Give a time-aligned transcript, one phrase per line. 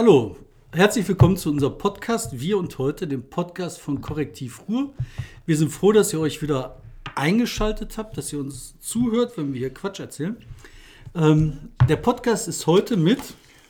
[0.00, 0.36] Hallo,
[0.72, 4.94] herzlich willkommen zu unserem Podcast Wir und heute, dem Podcast von Korrektiv Ruhr.
[5.44, 6.80] Wir sind froh, dass ihr euch wieder
[7.16, 10.36] eingeschaltet habt, dass ihr uns zuhört, wenn wir hier Quatsch erzählen.
[11.16, 13.18] Ähm, der Podcast ist heute mit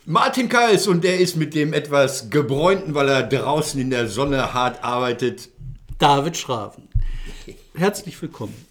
[0.04, 4.52] Martin Kais und der ist mit dem etwas gebräunten, weil er draußen in der Sonne
[4.52, 5.48] hart arbeitet.
[5.96, 6.88] David Schraven.
[7.72, 8.66] Herzlich willkommen.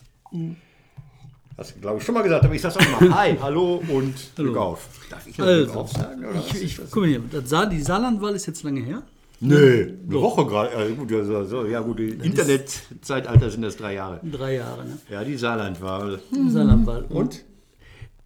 [1.57, 3.15] Hast du, glaube ich, schon mal gesagt, aber ich sag's auch mal.
[3.15, 4.87] Hi, hallo und Glück auf.
[5.09, 6.23] Darf ich noch Glück Also, auf sagen?
[6.23, 6.91] Oder ich, ich, das?
[6.91, 9.01] guck mal hier, das Sa die Saarlandwahl ist jetzt lange her.
[9.39, 10.71] Nö, eine Woche gerade.
[10.71, 14.19] Äh, gut, also, so, ja gut, im Internetzeitalter sind das drei Jahre.
[14.23, 14.97] Drei Jahre, ne?
[15.09, 16.19] Ja, die Saarlandwahl.
[16.31, 17.05] Die Saarlandwahl.
[17.09, 17.43] Und?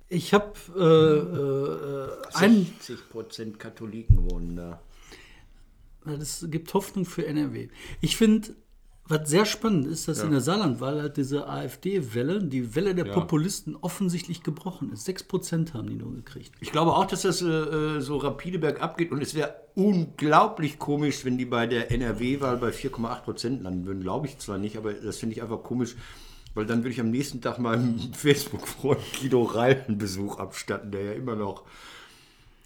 [0.09, 4.82] Ich habe äh, äh, einen 60% Katholiken wohnen da.
[6.20, 7.70] Es gibt Hoffnung für NRW.
[8.02, 8.49] Ich finde,
[9.11, 13.13] was sehr spannend ist, dass in der Saarlandwahl halt diese AfD-Welle, die Welle der Ja.
[13.13, 15.07] Populisten offensichtlich gebrochen ist.
[15.07, 16.51] 6% haben die nur gekriegt.
[16.59, 20.79] Ich glaube auch, dass das äh, äh, so rapide bergab geht und es wäre unglaublich
[20.79, 24.01] komisch, wenn die bei der NRW-Wahl bei 4,8 Prozent landen würden.
[24.01, 25.96] Glaube ich zwar nicht, aber das finde ich einfach komisch,
[26.53, 31.03] weil dann würde ich am nächsten Tag meinem Facebook-Freund Guido Reil einen Besuch abstatten, der
[31.03, 31.63] ja immer noch,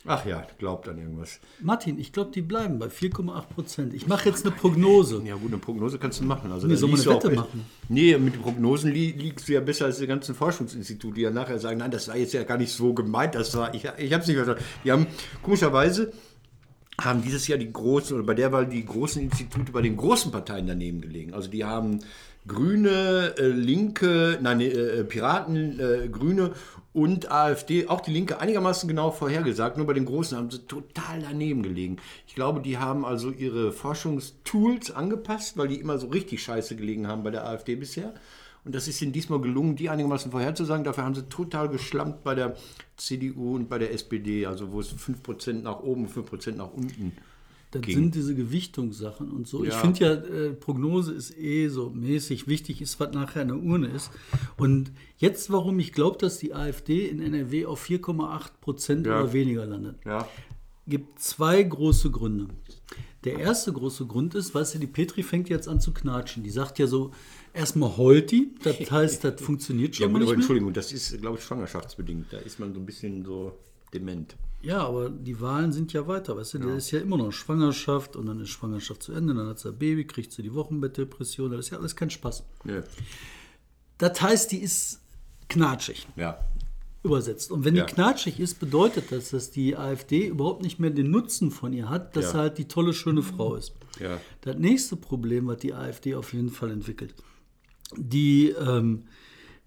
[0.06, 1.39] ach ja, glaubt an irgendwas.
[1.61, 3.94] Martin, ich glaube, die bleiben bei 4,8%.
[3.94, 5.22] Ich mache jetzt eine Prognose.
[5.25, 6.52] Ja gut, eine Prognose kannst du machen.
[6.52, 7.66] Also Nee, soll man eine Wette machen?
[7.89, 11.31] Nee, mit den Prognosen li liegst du ja besser als die ganzen Forschungsinstitute, die ja
[11.31, 14.14] nachher sagen, nein, das war jetzt ja gar nicht so gemeint, das war, ich, ich
[14.14, 14.64] habe es nicht verstanden.
[14.83, 15.08] Die haben,
[15.42, 16.11] komischerweise,
[17.02, 20.31] haben dieses Jahr die großen, oder bei der Wahl die großen Institute bei den großen
[20.31, 21.33] Parteien daneben gelegen.
[21.33, 22.00] Also die haben
[22.47, 26.52] Grüne, äh, Linke, nein, äh, Piraten, äh, Grüne
[26.93, 29.77] und AfD, auch die Linke einigermaßen genau vorhergesagt.
[29.77, 31.97] Nur bei den Großen haben sie total daneben gelegen.
[32.27, 37.07] Ich glaube, die haben also ihre Forschungstools angepasst, weil die immer so richtig scheiße gelegen
[37.07, 38.13] haben bei der AfD bisher.
[38.63, 40.83] Und das ist ihnen diesmal gelungen, die einigermaßen vorherzusagen.
[40.83, 42.55] Dafür haben sie total geschlampt bei der
[42.97, 47.13] CDU und bei der SPD, also wo es 5% nach oben, 5% nach unten
[47.75, 47.95] Das ging.
[47.95, 49.63] sind diese Gewichtungssachen und so.
[49.63, 49.79] Ich Ja.
[49.79, 52.47] finde ja, äh, Prognose ist eh so mäßig.
[52.47, 54.11] Wichtig ist, was nachher in der Urne ist.
[54.58, 59.21] Und jetzt, warum ich glaube, dass die AfD in NRW auf 4,8 Prozent Ja.
[59.21, 59.97] oder weniger landet.
[60.05, 60.27] Ja.
[60.87, 62.47] gibt zwei große Gründe.
[63.23, 66.43] Der erste große Grund ist, weißt du, die Petri fängt jetzt an zu knatschen.
[66.43, 67.09] Die sagt ja so,
[67.53, 70.35] erstmal heult die, das heißt, das funktioniert Ja, schon gut, mal aber nicht mehr.
[70.43, 72.27] Entschuldigung, das ist, glaube ich, schwangerschaftsbedingt.
[72.31, 73.53] Da ist man so ein bisschen so
[73.95, 74.35] dement.
[74.61, 78.16] Ja, aber die Wahlen sind ja weiter, weißt du, da ist ja immer noch Schwangerschaft
[78.16, 81.52] und dann ist Schwangerschaft zu Ende, dann hat sie ein Baby, kriegt sie die Wochenbettdepression,
[81.52, 82.43] das ist ja alles kein Spaß.
[82.65, 82.82] Ja.
[83.99, 85.02] Das heißt, die ist
[85.49, 86.08] knatschig.
[86.15, 86.39] ja.
[87.04, 87.52] übersetzt.
[87.52, 87.86] Und wenn Ja.
[87.86, 91.88] die knatschig ist, bedeutet das, dass die AfD überhaupt nicht mehr den Nutzen von ihr
[91.88, 92.32] hat, dass Ja.
[92.32, 93.73] sie halt die tolle, schöne Frau ist.
[93.99, 94.20] Ja.
[94.42, 97.14] Das nächste Problem, was die AfD auf jeden Fall entwickelt,
[97.95, 99.04] die, ähm,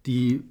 [0.04, 0.42] die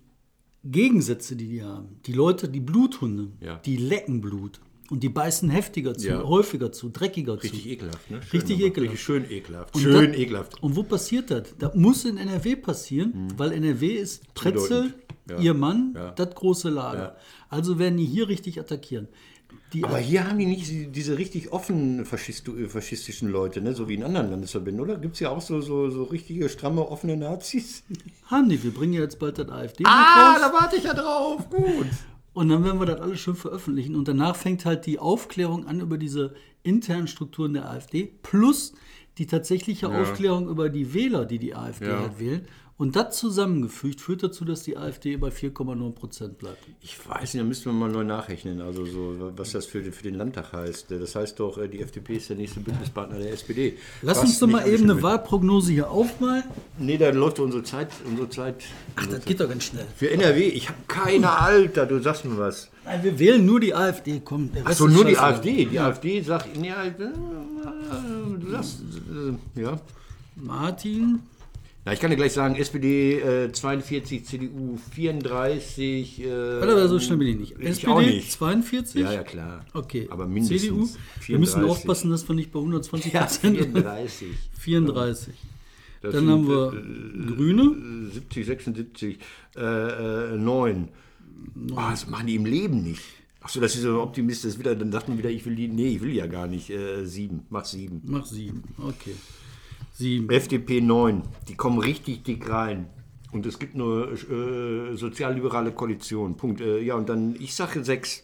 [0.72, 3.56] Gegensätze, die die haben, die Leute, die Bluthunde, Ja.
[3.66, 6.24] die lecken Blut und die beißen heftiger zu, Ja.
[6.24, 7.70] häufiger zu, dreckiger Richtig zu.
[7.70, 8.20] ekelhaft, ne?
[8.34, 8.66] Richtig aber.
[8.68, 8.92] ekelhaft.
[8.94, 9.76] Richtig schön ekelhaft.
[9.76, 10.64] Und schön das- ekelhaft.
[10.64, 11.44] Und wo passiert das?
[11.60, 14.94] Das muss in NRW passieren, weil NRW ist Pretzel.
[15.30, 15.40] Ja.
[15.40, 17.18] ihr Mann, das große Lager.
[17.50, 19.10] Also werden die hier richtig attackieren.
[19.74, 23.74] Die, Aber hier haben die nicht die- diese richtig offenen Faschist faschistischen Leute, ne?
[23.74, 24.98] so wie in anderen Landesverbänden, oder?
[24.98, 27.84] Gibt es ja auch so, so, so richtige, stramme, offene Nazis?
[28.26, 30.42] haben die, wir bringen ja jetzt bald das afd Ah, raus.
[30.42, 31.50] da warte ich ja drauf.
[31.50, 31.88] Gut.
[32.34, 33.96] Und dann werden wir das alles schön veröffentlichen.
[33.96, 36.34] Und danach fängt halt die Aufklärung an über diese
[36.64, 38.74] internen Strukturen der AfD plus
[39.18, 42.00] die tatsächliche Aufklärung über die Wähler, die die AfD Ja.
[42.02, 42.48] halt wählen.
[42.80, 46.60] Und das zusammengefügt führt dazu, dass die AfD bei 4,9 Prozent bleibt.
[46.82, 49.92] Ich weiß nicht, da müssten wir mal neu nachrechnen, also so, was das für, den-
[49.92, 50.92] für den Landtag heißt.
[50.92, 53.76] Das heißt doch, äh, die FDP ist der nächste Bündnispartner der SPD.
[54.04, 55.02] Lass Was uns doch mal eben eine.
[55.02, 56.44] Wahlprognose hier aufmalen.
[56.78, 57.88] Nee, da läuft unsere Zeit.
[58.06, 58.64] Unsere Zeit
[58.96, 59.88] Ach, das geht doch ganz schnell.
[59.96, 62.70] für NRW, ich habe keine Alter, du sagst mir was.
[62.86, 64.22] Nein, wir wählen nur die AfD.
[64.24, 65.18] Komm, Achso, nur die.
[65.18, 65.66] AfD.
[65.66, 66.92] Die AfD sagt, ja, äh,
[68.40, 68.82] du sagst,
[69.56, 69.80] äh, ja.
[70.36, 71.20] Martin,
[71.88, 76.22] Na, ich kann dir gleich sagen, SPD äh, 42, CDU 34.
[76.22, 77.56] Äh, warte, aber so schnell bin ich nicht.
[77.58, 78.30] Ich SPD auch nicht.
[78.30, 79.02] 42?
[79.02, 79.66] Ja, ja, klar.
[79.74, 80.06] Okay.
[80.10, 80.64] Aber mindestens.
[80.64, 80.90] CDU?
[81.28, 81.64] Wir müssen 34.
[81.64, 84.28] aufpassen, dass wir nicht bei 120 Ja, Prozent 34.
[84.60, 85.34] 34.
[86.02, 88.12] Das Dann sind, haben wir äh, Grüne.
[88.12, 89.20] 70, 76,
[89.56, 90.90] äh, äh, 9.
[91.72, 93.02] Oh, das machen die im Leben nicht.
[93.40, 95.70] Achso, das ist so ein Optimist, das wieder, dann sagt man wieder, ich will die,
[95.70, 96.70] nee, ich will ja gar nicht.
[96.70, 98.02] Äh, 7, mach 7.
[98.04, 98.66] Mach sieben.
[98.78, 99.16] Okay.
[99.98, 100.30] Sieben.
[100.30, 102.88] FDP 9, die kommen richtig dick rein.
[103.32, 106.38] Und es gibt eine äh, sozialliberale Koalition.
[106.38, 106.62] Punkt.
[106.62, 108.24] Äh, ja, und dann, ich sage 6.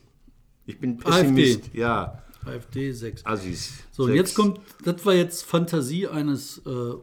[0.67, 1.73] Ich bin Pessimist.
[1.73, 3.25] Ja, AfD 6.
[3.25, 3.73] Assis.
[3.91, 4.19] So, und Sechs.
[4.19, 6.93] jetzt kommt, das war jetzt Fantasie eines äh,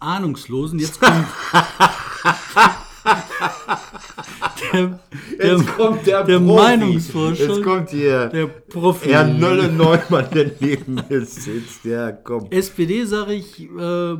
[0.00, 0.80] Ahnungslosen.
[0.80, 1.26] Jetzt kommt
[4.72, 4.98] der,
[5.38, 6.54] Jetzt kommt der, der Profi.
[6.54, 7.48] Meinungsforscher.
[7.48, 9.08] Jetzt kommt hier der Profi.
[9.10, 11.84] Herr Nolle Neumann, der neben mir sitzt.
[11.84, 12.46] Ja, komm.
[12.50, 14.16] SPD sage ich äh,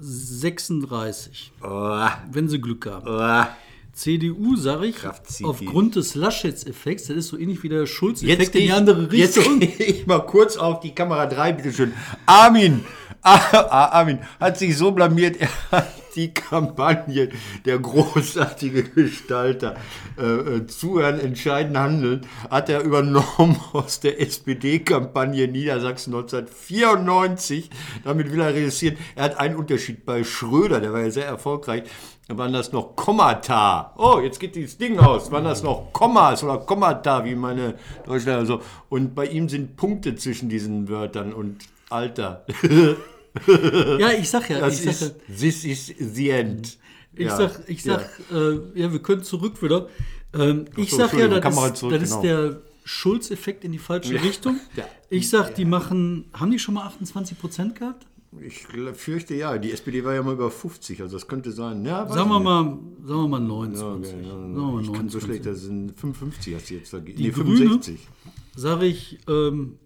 [0.00, 3.06] 36, Oh, wenn sie Glück haben.
[3.08, 3.46] oh.
[3.92, 4.96] CDU sage ich,
[5.42, 9.38] aufgrund des Laschets-Effekts, das ist so ähnlich wie der Jetzt Schulz-Effekt in die andere jetzt
[9.38, 9.58] Richtung.
[9.58, 11.94] gehe ich mal kurz auf die Kamera 3, bitteschön.
[12.26, 12.84] Armin,
[13.22, 15.86] Ah, ah, Armin hat sich so blamiert, er hat
[16.16, 17.28] die Kampagne
[17.64, 19.76] der großartige Gestalter
[20.18, 27.70] äh, äh, Zuhören, Entscheiden, Handeln hat er übernommen aus der SPD-Kampagne Niedersachsen 1994.
[28.04, 31.84] Damit will er realisieren, er hat einen Unterschied bei Schröder, der war ja sehr erfolgreich.
[32.28, 33.94] Da waren das noch Kommata.
[33.96, 35.30] Oh, jetzt geht dieses Ding aus.
[35.30, 37.74] Waren das noch Kommas oder Kommata, wie meine
[38.04, 38.62] Deutschland also.
[38.88, 41.58] Und bei ihm sind Punkte zwischen diesen Wörtern und
[41.88, 42.44] Alter.
[43.98, 46.78] Ja, ich sag ja, Das ich sag, ist, ja, this is the end.
[47.14, 47.98] ich Ja, sag, ich ja.
[47.98, 49.88] sag äh, ja, wir können zurück wieder.
[50.34, 52.22] Ähm, ich so, sag ja, Entschuldigung, das, ist, zurück, das ist genau.
[52.22, 54.60] der Schulz-Effekt in die falsche Richtung.
[54.76, 54.84] Ja.
[55.10, 58.06] Ich sag, die machen, haben die schon mal 28 Prozent gehabt?
[58.40, 59.56] Ich fürchte ja.
[59.58, 61.84] Die SPD war ja mal über 50, also das könnte sein.
[61.84, 63.48] Ja, Sagen wir mal, sagen wir mal nicht.
[63.80, 64.14] 29.
[64.14, 65.22] Okay, ja, Sagen wir mal ich kann so 29.
[65.22, 67.16] schlecht, das sind 55 hast du jetzt dagegen.
[67.18, 67.56] Die Nee, Grüne?
[67.56, 68.08] 65.
[68.56, 69.78] Sag ich ähm,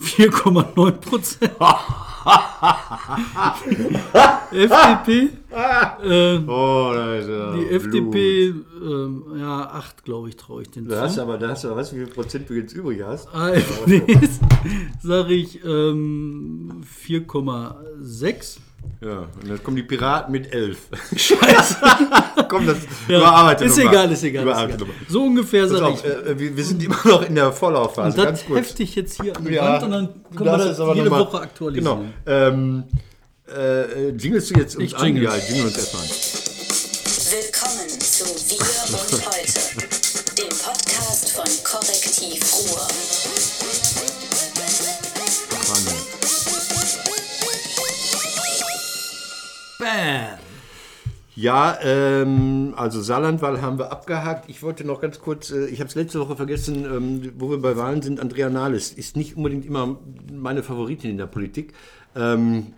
[0.00, 1.52] 4,9 Prozent.
[4.52, 7.66] FDP, äh, Oh, die.
[7.70, 11.22] FDP, ähm, ja, 8, glaube ich, traue ich den Da hast du zu.
[11.22, 13.28] aber, da hast du, aber, weißt du, wie viel Prozent du jetzt übrig hast?
[13.34, 14.02] AfD
[15.02, 18.58] sage ich ähm, 4,6.
[19.00, 20.78] Ja, und dann kommen die Piraten mit 11.
[21.16, 21.76] Scheiße.
[22.48, 23.90] Komm, das Ja, überarbeite ist noch mal.
[23.90, 24.46] egal, ist egal.
[24.48, 24.88] Ist egal.
[25.08, 26.10] So ungefähr auf, ich.
[26.10, 28.16] äh, wir, wir sind immer noch in der Vorlaufphase.
[28.20, 30.58] Und Ganz das hefte ich jetzt hier an die Ja, Wand und dann können wir
[30.58, 32.12] das jede Woche aktualisieren.
[32.24, 32.38] Genau.
[32.48, 32.84] Ähm,
[33.48, 35.16] äh, äh, jinglest du jetzt uns Ich an?
[35.16, 36.08] Ja, jingle uns erstmal an.
[37.32, 39.60] Willkommen zu Wir und Heute,
[40.38, 42.86] dem Podcast von Korrektiv Ruhr.
[49.92, 50.38] Bam.
[51.34, 54.50] Ja, ähm, also Saarlandwahl haben wir abgehakt.
[54.50, 57.58] Ich wollte noch ganz kurz, äh, ich habe es letzte Woche vergessen, ähm, wo wir
[57.58, 58.20] bei Wahlen sind.
[58.20, 59.98] Andrea Nahles ist nicht unbedingt immer
[60.30, 61.72] meine Favoritin in der Politik.
[62.14, 62.74] Ähm,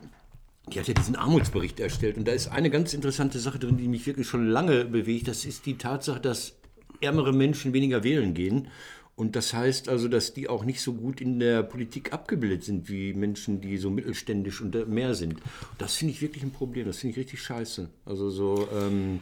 [0.73, 3.89] die hat ja diesen Armutsbericht erstellt und da ist eine ganz interessante Sache drin, die
[3.89, 5.29] mich wirklich schon lange bewegt.
[5.29, 6.55] Das ist die Tatsache, dass
[7.01, 8.69] ärmere Menschen weniger wählen gehen.
[9.17, 12.89] Und das heißt also, dass die auch nicht so gut in der Politik abgebildet sind
[12.89, 15.37] wie Menschen, die so mittelständisch und mehr sind.
[15.79, 16.87] Das finde ich wirklich ein Problem.
[16.87, 17.89] Das finde ich richtig scheiße.
[18.05, 19.21] Also so, ähm,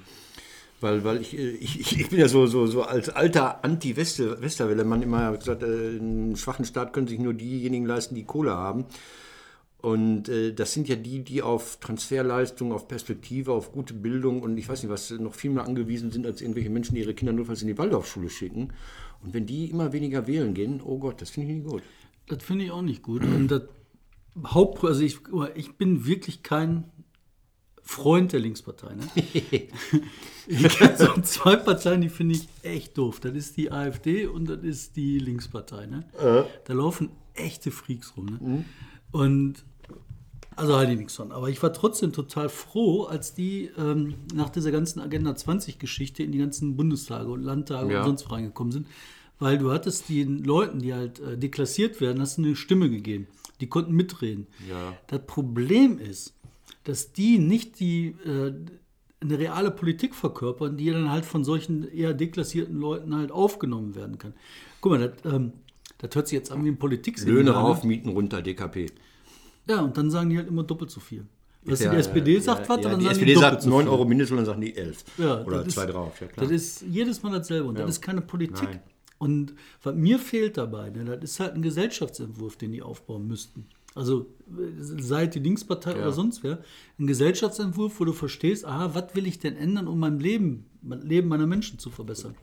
[0.81, 5.03] weil, weil ich, äh, ich, ich ich bin ja so, so, so als alter Anti-Westerwelle-Mann
[5.03, 8.87] immer gesagt, äh, einen schwachen Staat können sich nur diejenigen leisten, die Kohle haben.
[9.82, 14.56] Und äh, das sind ja die, die auf Transferleistung, auf Perspektive, auf gute Bildung und
[14.56, 17.32] ich weiß nicht, was noch viel mehr angewiesen sind als irgendwelche Menschen, die ihre Kinder
[17.32, 18.73] notfalls in die Waldorfschule schicken.
[19.25, 21.82] Und wenn die immer weniger wählen gehen, oh Gott, das finde ich nicht gut.
[22.29, 23.25] Das finde ich auch nicht gut.
[23.25, 23.62] Und das
[24.44, 25.19] Haupt, also ich,
[25.56, 26.84] ich bin wirklich kein
[27.82, 28.94] Freund der Linkspartei.
[28.94, 29.02] Ne?
[30.46, 33.19] ich kenne so zwei Parteien, die finde ich echt doof.
[33.19, 35.87] Das ist die AfD und das ist die Linkspartei.
[35.87, 36.05] Ne?
[36.64, 38.26] Da laufen echte Freaks rum.
[38.26, 38.64] Ne?
[39.11, 39.64] Und
[40.56, 41.32] also halte ich nichts von.
[41.32, 46.32] Aber ich war trotzdem total froh, als die ähm, nach dieser ganzen Agenda 20-Geschichte in
[46.32, 48.00] die ganzen Bundestage und Landtage Ja.
[48.00, 48.87] und sonst wo reingekommen sind.
[49.38, 53.26] Weil du hattest den Leuten, die halt äh, deklassiert werden, hast eine Stimme gegeben.
[53.60, 54.46] Die konnten mitreden.
[54.69, 54.94] Ja.
[55.08, 56.34] Das Problem ist,
[56.84, 58.53] dass die nicht die äh,
[59.20, 64.19] eine reale Politik verkörpern, die dann halt von solchen eher deklassierten Leuten halt aufgenommen werden
[64.19, 64.34] kann.
[64.81, 65.53] Guck mal, das, ähm,
[65.98, 67.38] das hört sich jetzt an wie ein Politikseminar.
[67.38, 67.56] Löhne ne?
[67.56, 68.86] rauf, Mieten runter, DKP.
[69.69, 71.26] Ja, und dann sagen die halt immer doppelt so viel.
[71.64, 73.62] Was Ja, die SPD sagt, ja, was, ja, dann die sagen SPD die sagt doppelt
[73.62, 73.92] so 9 viel.
[73.92, 75.04] Euro Mindestlohn, dann sagen die 11.
[75.19, 76.46] Ja, Oder das 2 ist- drauf, ja klar.
[76.46, 78.62] Das ist jedes Mal dasselbe und das ist keine Politik.
[78.64, 78.81] Nein.
[79.19, 79.54] Und
[79.84, 83.66] was mir fehlt dabei, ne, das ist halt ein Gesellschaftsentwurf, den die aufbauen müssten.
[83.94, 84.26] Also
[84.81, 86.58] seit die Linkspartei oder sonst wer,
[86.98, 91.02] ein Gesellschaftsentwurf, wo du verstehst, aha, was will ich denn ändern, um mein Leben, mein
[91.02, 92.34] Leben meiner Menschen zu verbessern.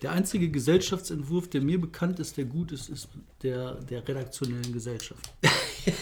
[0.00, 3.08] Der einzige Gesellschaftsentwurf, der mir bekannt ist, der gut ist, ist
[3.42, 5.28] der der redaktionellen Gesellschaft.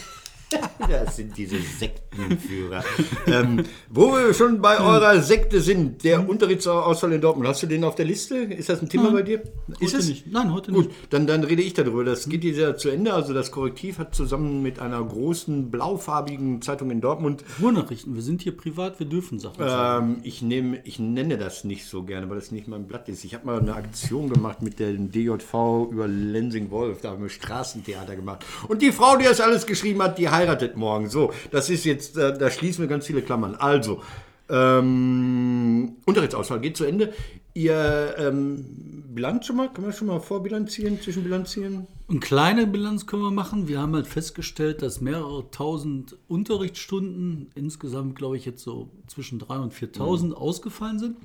[0.87, 2.81] Das sind diese Sektenführer.
[3.25, 7.83] ähm, wo wir schon bei eurer Sekte sind, der Unterrichtsausfall in Dortmund, hast du den
[7.83, 8.37] auf der Liste?
[8.37, 9.41] Ist das ein Thema bei dir?
[9.79, 10.07] Ist Heute es?
[10.07, 10.27] nicht.
[10.31, 11.13] Nein, heute Gut, nicht.
[11.13, 12.05] dann, dann rede ich darüber.
[12.05, 13.13] Das geht jetzt ja zu Ende.
[13.13, 18.41] Also das Korrektiv hat zusammen mit einer großen blaufarbigen Zeitung in Dortmund Ruhrnachrichten, wir sind
[18.41, 20.11] hier privat, wir dürfen Sachen sagen.
[20.13, 23.25] ähm, ich, nehme, ich nenne das nicht so gerne, weil das nicht mein Blatt ist.
[23.25, 27.01] Ich habe mal eine Aktion gemacht mit dem DJV über Lensing-Wolf.
[27.01, 28.45] Da haben wir Straßentheater gemacht.
[28.69, 31.09] Und die Frau, die das alles geschrieben hat, die heiratet morgen.
[31.09, 33.55] So, das ist jetzt, äh, da schließen wir ganz viele Klammern.
[33.55, 34.01] Also,
[34.49, 37.13] Ähm, Unterrichtsauswahl geht zu Ende.
[37.53, 41.85] Ihr ähm, Bilanz schon mal, kann man schon mal vorbilanzieren, zwischenbilanzieren?
[42.07, 43.67] Eine kleine Bilanz können wir machen.
[43.67, 49.63] Wir haben halt festgestellt, dass mehrere tausend Unterrichtsstunden, insgesamt glaube ich jetzt so zwischen 3.000
[49.63, 51.17] und 4.000 ausgefallen sind.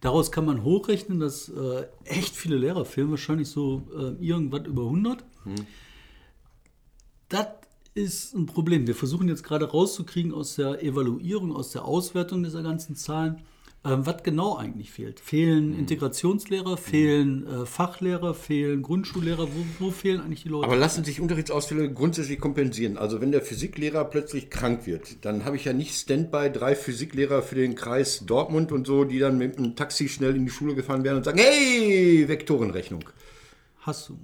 [0.00, 4.84] Daraus kann man hochrechnen, dass äh, echt viele Lehrer fehlen, wahrscheinlich so äh, irgendwas über
[4.84, 5.22] 100.
[7.28, 7.46] Das
[7.94, 8.86] ist ein Problem.
[8.86, 13.42] Wir versuchen jetzt gerade rauszukriegen aus der Evaluierung, aus der Auswertung dieser ganzen Zahlen,
[13.84, 15.20] ähm, was genau eigentlich fehlt.
[15.20, 19.46] Fehlen Integrationslehrer, fehlen äh, Fachlehrer, fehlen Grundschullehrer?
[19.46, 20.66] Wo, wo fehlen eigentlich die Leute?
[20.66, 22.96] Aber lassen sich Unterrichtsausfälle grundsätzlich kompensieren.
[22.96, 27.42] Also wenn der Physiklehrer plötzlich krank wird, dann habe ich ja nicht Standby drei Physiklehrer
[27.42, 30.74] für den Kreis Dortmund und so, die dann mit einem Taxi schnell in die Schule
[30.74, 33.04] gefahren werden und sagen, hey, Vektorenrechnung.
[33.80, 34.18] Hast du.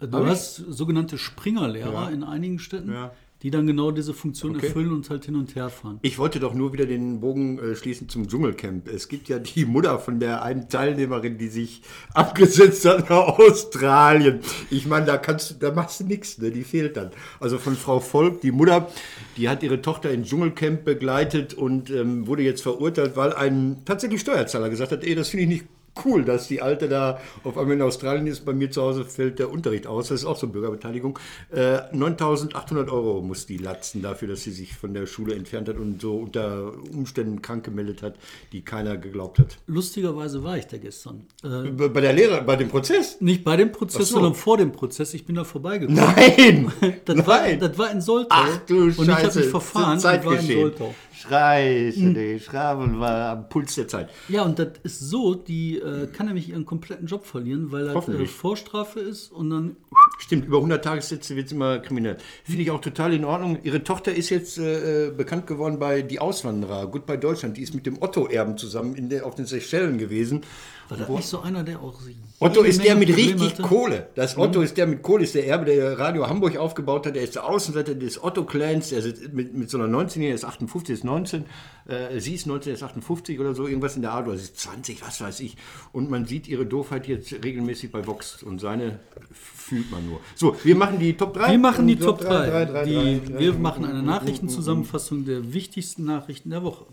[0.00, 2.08] Äh, Du hast sogenannte Springerlehrer Ja.
[2.10, 3.12] in einigen Städten, Ja.
[3.42, 4.66] die dann genau diese Funktion Okay.
[4.66, 5.98] erfüllen und halt hin und her fahren.
[6.02, 8.88] Ich wollte doch nur wieder den Bogen äh, schließen zum Dschungelcamp.
[8.88, 11.82] Es gibt ja die Mutter von der einen Teilnehmerin, die sich
[12.14, 14.40] abgesetzt hat nach Australien.
[14.70, 16.50] Ich meine, da kannst du, da machst du nichts, ne?
[16.50, 17.10] Die fehlt dann.
[17.40, 18.88] Also von Frau Volk, die Mutter,
[19.36, 24.20] die hat ihre Tochter ins Dschungelcamp begleitet und ähm, wurde jetzt verurteilt, weil ein tatsächlich
[24.20, 25.64] Steuerzahler gesagt hat, ey, das finde ich nicht
[26.04, 28.44] cool, dass die Alte da auf einmal in Australien ist.
[28.44, 30.08] Bei mir zu Hause fällt der Unterricht aus.
[30.08, 31.18] Das ist auch so Bürgerbeteiligung.
[31.50, 35.76] Äh, 9.800 Euro muss die latzen dafür, dass sie sich von der Schule entfernt hat
[35.76, 38.14] und so unter Umständen krank gemeldet hat,
[38.52, 39.58] die keiner geglaubt hat.
[39.66, 41.26] Lustigerweise war ich da gestern.
[41.42, 43.20] Äh, Bei der Lehrer, bei dem Prozess?
[43.20, 44.14] nicht bei dem Prozess, so.
[44.14, 45.14] sondern vor dem Prozess.
[45.14, 46.02] Ich bin da vorbeigekommen.
[46.16, 46.72] Nein!
[47.04, 47.60] Das, war, Nein!
[47.60, 48.28] das war in Soltau.
[48.30, 49.38] Ach du Und ich habe Scheiße.
[49.40, 50.46] mich verfahren und war in.
[50.46, 50.94] Soltau.
[51.18, 54.08] Scheiße, nee, Schraben war am Puls der Zeit.
[54.28, 58.08] Ja, und das ist so, die äh, kann nämlich ihren kompletten Job verlieren, weil das
[58.08, 58.26] äh.
[58.26, 59.76] Vorstrafe ist und dann
[60.18, 62.18] Stimmt, über 100 Tagessätze wird es immer kriminell.
[62.44, 63.58] Finde ich auch total in Ordnung.
[63.62, 67.56] Ihre Tochter ist jetzt äh, bekannt geworden bei Die Auswanderer, Gut bei Deutschland.
[67.56, 70.42] Die ist mit dem Otto-Erben zusammen in der, auf den Seychellen gewesen.
[70.88, 72.00] War das nicht so einer, der auch
[72.40, 73.62] Otto ist der mit Probleme richtig hatte?
[73.62, 73.66] Mhm.
[73.66, 74.08] Kohle.
[74.14, 77.16] Das Otto ist der mit Kohle, ist der Erbe, der Radio Hamburg aufgebaut hat.
[77.16, 78.90] Der ist der Außenseiter des Otto-Clans.
[78.90, 81.44] Der ist mit, mit so einer 19-Jährigen, ist 58, ist 19.
[81.88, 84.28] Äh, sie ist 19, ist 58 oder so, irgendwas in der Art.
[84.28, 85.56] Oder sie ist 20, was weiß ich.
[85.92, 88.42] Und man sieht ihre Doofheit jetzt regelmäßig bei Vox.
[88.44, 89.00] Und seine
[89.32, 90.20] fühlt man nur.
[90.36, 91.50] So, wir machen die Top 3.
[91.50, 92.50] Wir machen die Top 3.
[92.50, 93.38] drei, drei, Die, drei.
[93.40, 96.86] wir machen eine Nachrichtenzusammenfassung der wichtigsten Nachrichten der Woche.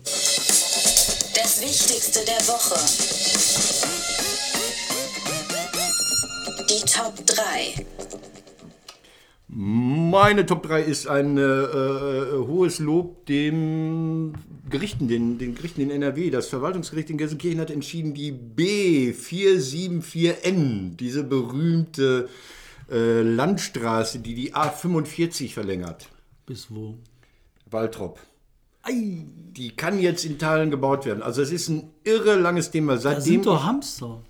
[1.56, 2.74] Das Wichtigste der Woche.
[6.68, 7.86] Die Top 3.
[9.48, 14.34] Meine Top 3 ist ein äh, äh, hohes Lob dem
[14.68, 16.28] Gerichten, den, den Gerichten in NRW.
[16.28, 22.28] Das Verwaltungsgericht in Gelsenkirchen hat entschieden, die B474N, diese berühmte
[22.90, 26.10] äh, Landstraße, die die A45 verlängert,
[26.44, 26.98] Bis wo?
[27.70, 28.20] Waltrop,
[28.88, 31.22] die kann jetzt in Teilen gebaut werden.
[31.22, 32.94] Also es ist ein irre langes Thema.
[32.94, 34.22] da Seitdem sind doch Hamster.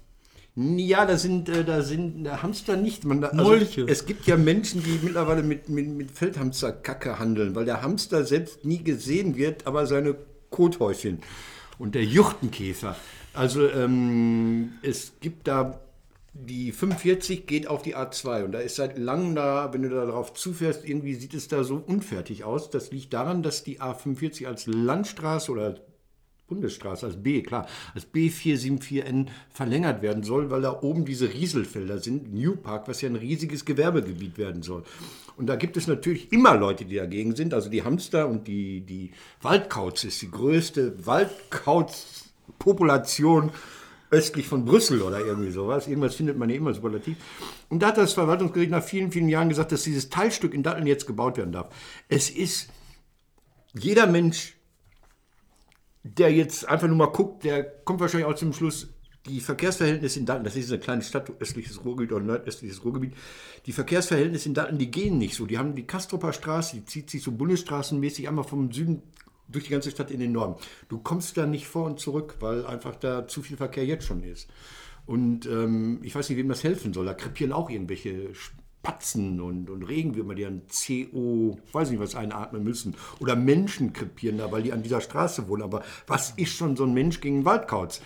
[0.59, 3.05] Ja, da sind, äh, da sind äh, Hamster nicht.
[3.05, 3.55] Man, also.
[3.87, 8.65] Es gibt ja Menschen, die mittlerweile mit, mit, mit Feldhamsterkacke handeln, weil der Hamster selbst
[8.65, 10.17] nie gesehen wird, aber seine
[10.49, 11.19] Kothäuschen.
[11.79, 12.97] Und der Juchtenkäfer.
[13.35, 15.79] Also ähm, es gibt da
[16.45, 20.05] die 45 geht auf die A2 und da ist seit langem da, wenn du da
[20.05, 22.71] drauf zufährst, irgendwie sieht es da so unfertig aus.
[22.71, 25.77] Das liegt daran, dass die A45 als Landstraße oder
[26.49, 32.33] Bundesstraße, als B, klar, als B474N verlängert werden soll, weil da oben diese Rieselfelder sind,
[32.33, 34.85] New Park, was ja ein riesiges Gewerbegebiet werden soll.
[35.37, 37.53] Und da gibt es natürlich immer Leute, die dagegen sind.
[37.53, 39.11] Also die Hamster und die, die
[39.43, 43.51] Waldkauz ist die größte Waldkauz-Population
[44.17, 45.87] östlich von Brüssel oder irgendwie sowas.
[45.87, 47.17] Irgendwas findet man ja immer superlativ.
[47.69, 50.87] Und da hat das Verwaltungsgericht nach vielen, vielen Jahren gesagt, dass dieses Teilstück in Datteln
[50.87, 51.75] jetzt gebaut werden darf.
[52.09, 52.71] Es ist
[53.75, 54.57] jeder Mensch,
[56.03, 58.89] der jetzt einfach nur mal guckt, der kommt wahrscheinlich auch zum Schluss,
[59.27, 63.15] die Verkehrsverhältnisse in Datteln, das ist eine kleine Stadt, östliches Ruhrgebiet oder nordöstliches Ruhrgebiet,
[63.67, 65.47] die Verkehrsverhältnisse in Datteln, die gehen nicht so.
[65.47, 69.03] Die haben die Kastropper Straße, die zieht sich so bundesstraßenmäßig einmal vom Süden
[69.49, 70.57] durch die ganze Stadt in den Norden.
[70.89, 74.23] Du kommst da nicht vor und zurück, weil einfach da zu viel Verkehr jetzt schon
[74.23, 74.49] ist.
[75.07, 77.07] Und ähm, ich weiß nicht, wem das helfen soll.
[77.07, 78.31] Da krepieren auch irgendwelche
[78.87, 82.95] Spatzen und, und Regenwürmer, die an CO, weiß nicht was, einatmen müssen.
[83.19, 85.63] Oder Menschen krepieren da, weil die an dieser Straße wohnen.
[85.63, 88.01] Aber was ist schon so ein Mensch gegen Waldkauz?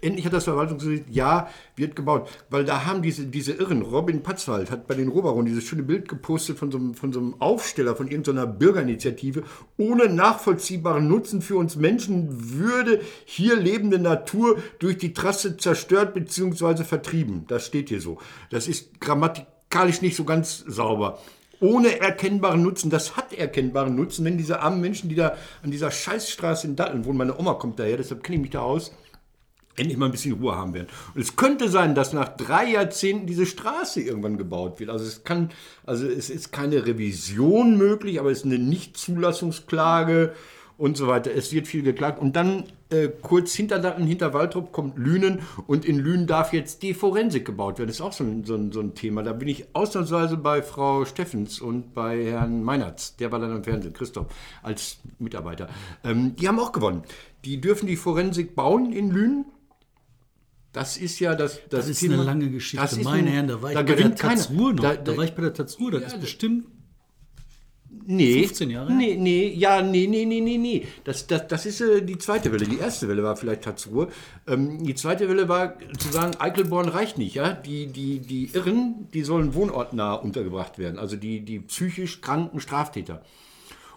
[0.00, 2.28] Endlich hat das Verwaltungsgericht, ja, wird gebaut.
[2.50, 6.08] Weil da haben diese, diese Irren, Robin Patzwald hat bei den Robaron dieses schöne Bild
[6.08, 9.44] gepostet von so einem, von so einem Aufsteller, von irgendeiner Bürgerinitiative.
[9.76, 16.82] Ohne nachvollziehbaren Nutzen für uns Menschen würde hier lebende Natur durch die Trasse zerstört bzw.
[16.82, 17.44] vertrieben.
[17.46, 18.18] Das steht hier so.
[18.50, 19.00] Das ist
[19.74, 21.18] grammatikalisch nicht so ganz sauber.
[21.60, 22.90] ohne erkennbaren Nutzen.
[22.90, 27.04] Das hat erkennbaren Nutzen, wenn diese armen Menschen, die da an dieser Scheißstraße in Datteln
[27.06, 28.92] wohnen, meine Oma kommt daher, deshalb kenne ich mich da aus,
[29.76, 30.88] endlich mal ein bisschen Ruhe haben werden.
[31.14, 34.90] Und es könnte sein, dass nach drei Jahrzehnten diese Straße irgendwann gebaut wird.
[34.90, 35.52] Also es kann,
[35.86, 40.34] also es ist keine Revision möglich, aber es ist eine Nichtzulassungsklage
[40.76, 41.30] und so weiter.
[41.34, 42.20] Es wird viel geklagt.
[42.20, 46.82] Und dann äh, kurz hinter Datteln, hinter Waldrop kommt Lünen und in Lünen darf jetzt
[46.82, 47.88] die Forensik gebaut werden.
[47.88, 49.22] Das ist auch so ein, so ein, so ein Thema.
[49.22, 53.64] Da bin ich ausnahmsweise bei Frau Steffens und bei Herrn Meinertz, der war dann im
[53.64, 54.26] Fernsehen, Christoph,
[54.62, 55.68] als Mitarbeiter.
[56.04, 57.02] Ähm, die haben auch gewonnen.
[57.44, 59.46] Die dürfen die Forensik bauen in Lünen.
[60.72, 62.14] Das ist ja das, das, Das ist Thema.
[62.14, 62.82] eine lange Geschichte.
[62.82, 64.14] Das ist Meine ein- Herren, da war ich da bei der.
[64.14, 64.82] Tazur noch.
[64.82, 66.66] Da- Da, da- war ich bei der Tazur, das ist bestimmt
[68.06, 68.42] Nee.
[68.46, 68.92] 15 Jahre?
[68.92, 70.86] Nee, nee, ja, nee, nee, nee, nee, nee.
[71.04, 72.66] Das, das, das ist äh, die zweite Welle.
[72.66, 74.08] Die erste Welle war vielleicht Tatsruhe.
[74.46, 77.34] Ähm, die zweite Welle war zu sagen, Eichelborn reicht nicht.
[77.34, 77.52] Ja?
[77.52, 80.98] Die, die, die Irren, die sollen wohnortnah untergebracht werden.
[80.98, 83.22] Also die, die psychisch kranken Straftäter.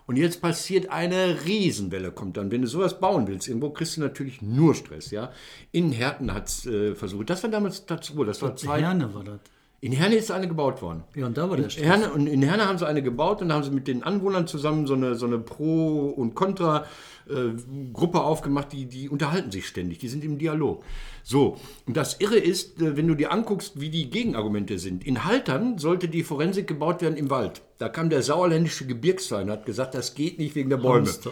[0.05, 2.49] Und jetzt passiert eine Riesenwelle, kommt dann.
[2.49, 5.11] Wenn du sowas bauen willst, irgendwo kriegst du natürlich nur Stress.
[5.11, 5.31] Ja?
[5.73, 7.29] In Herten hat es äh, versucht.
[7.29, 8.25] Das war damals Tatsruhe.
[8.25, 8.81] Das war zwei.
[8.81, 9.39] Herne war das.
[9.79, 11.03] In Herne ist eine gebaut worden.
[11.13, 11.85] Ja, und da war der Stress.
[11.85, 14.47] Herne, und in Herne haben sie eine gebaut und da haben sie mit den Anwohnern
[14.47, 20.07] zusammen so eine, so eine Pro- und Contra-Gruppe aufgemacht, die, die unterhalten sich ständig, die
[20.07, 20.83] sind im Dialog.
[21.21, 25.05] So, und das Irre ist, äh, wenn du dir anguckst, wie die Gegenargumente sind.
[25.05, 27.61] In Haltern sollte die Forensik gebaut werden im Wald.
[27.77, 31.05] Da kam der sauerländische Gebirgsverein und hat gesagt, das geht nicht wegen der Bäume.
[31.05, 31.31] Hamster.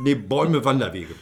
[0.00, 1.14] Nee, Bäume, Wanderwege.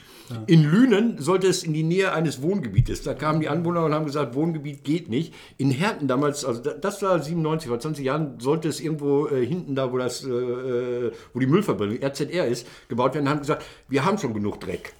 [0.47, 3.03] In Lünen sollte es in die Nähe eines Wohngebietes.
[3.03, 5.35] Da kamen die Anwohner und haben gesagt, Wohngebiet geht nicht.
[5.59, 9.45] In Herten damals, also da- das war 97, vor 20 Jahren, sollte es irgendwo äh,
[9.45, 13.65] hinten da, wo das, äh, äh, wo die Müllverbrennung, RZR ist, gebaut werden, haben gesagt,
[13.89, 14.93] wir haben schon genug Dreck.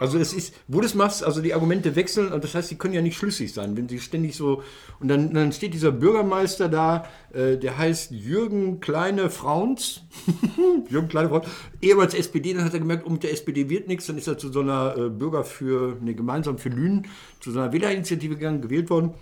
[0.00, 2.74] Also es ist, wo du es machst, also die Argumente wechseln und das heißt, sie
[2.76, 4.62] können ja nicht schlüssig sein, wenn sie ständig so
[4.98, 10.02] und dann, dann steht dieser Bürgermeister da, äh, der heißt Jürgen Kleine Frauns,
[10.88, 11.46] Jürgen Kleine Frauns,
[11.80, 14.50] ehemals SPD, dann hat er gemerkt, mit der SPD wird nichts, dann ist er zu
[14.50, 17.06] so einer äh, Bürger für, ne, gemeinsam für Lünen,
[17.38, 19.14] zu so einer Wählerinitiative gegangen, gewählt worden.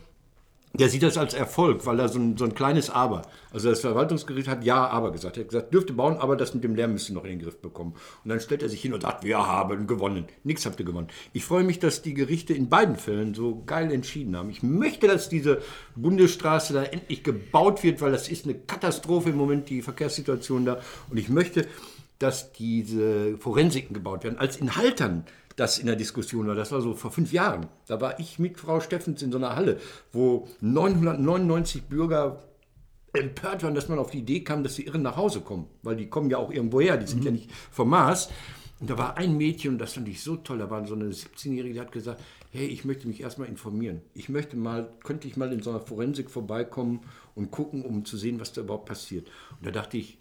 [0.75, 3.23] Der sieht das als Erfolg, weil er so ein, so ein kleines Aber.
[3.53, 5.37] Also das Verwaltungsgericht hat Ja, aber gesagt.
[5.37, 7.59] Er hat gesagt, dürfte bauen, aber das mit dem Lärm müsste noch in den Griff
[7.61, 7.95] bekommen.
[8.25, 10.25] Und dann stellt er sich hin und sagt, wir haben gewonnen.
[10.45, 11.09] Nichts habt ihr gewonnen.
[11.35, 14.49] Ich freue mich, dass die Gerichte in beiden Fällen so geil entschieden haben.
[14.49, 15.61] Ich möchte, dass diese
[15.95, 20.81] Bundesstraße da endlich gebaut wird, weil das ist eine Katastrophe im Moment, die Verkehrssituation da.
[21.11, 21.67] Und ich möchte,
[22.19, 24.39] dass diese Forensiken gebaut werden.
[24.39, 25.25] Als in Haltern
[25.57, 27.67] das in der Diskussion war, das war so vor fünf Jahren.
[27.87, 29.79] Da war ich mit Frau Steffens in so einer Halle,
[30.13, 32.43] wo 999 Bürger
[33.13, 35.67] empört waren, dass man auf die Idee kam, dass die Irren nach Hause kommen.
[35.83, 38.31] Weil die kommen ja auch irgendwo her, die sind ja nicht vom Mars.
[38.81, 41.05] Und da war ein Mädchen, und das fand ich so toll, da war so eine
[41.05, 44.01] 17-Jährige, die hat gesagt, hey, ich möchte mich erstmal informieren.
[44.13, 47.01] Ich möchte mal, könnte ich mal in so einer Forensik vorbeikommen
[47.35, 49.29] und gucken, um zu sehen, was da überhaupt passiert.
[49.59, 50.19] Und da dachte ich,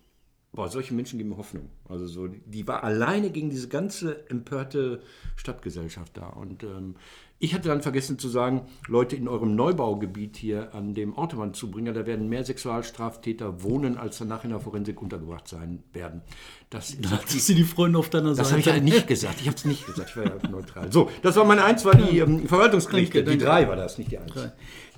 [0.53, 1.69] Boah, solche Menschen geben mir Hoffnung.
[1.87, 5.01] Also so, die war alleine gegen diese ganze empörte
[5.37, 6.27] Stadtgesellschaft da.
[6.27, 6.95] Und ähm,
[7.41, 12.05] ich hatte dann vergessen zu sagen, Leute in eurem Neubaugebiet hier an dem Autobahnzubringer, da
[12.05, 16.21] werden mehr Sexualstraftäter wohnen, als danach in der Forensik untergebracht sein werden.
[16.69, 18.77] Das, Das sind die Freunde auf deiner das habe ich Seite.
[18.77, 19.41] ja nicht gesagt.
[19.41, 20.11] Ich habe es nicht gesagt.
[20.11, 20.91] Ich war ja neutral.
[20.91, 23.23] So, das war meine Eins, war die ähm, Verwaltungsgerichte.
[23.23, 24.33] Danke, die drei war das, nicht die Eins.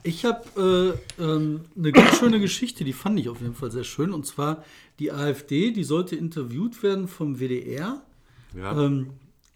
[0.03, 3.85] Ich habe äh, ähm, eine ganz schöne Geschichte, die fand ich auf jeden Fall sehr
[3.85, 4.11] schön.
[4.11, 4.65] Und zwar
[4.99, 8.01] die AfD, die sollte interviewt werden vom WDR.
[8.53, 8.83] Ja.
[8.83, 9.11] Ähm,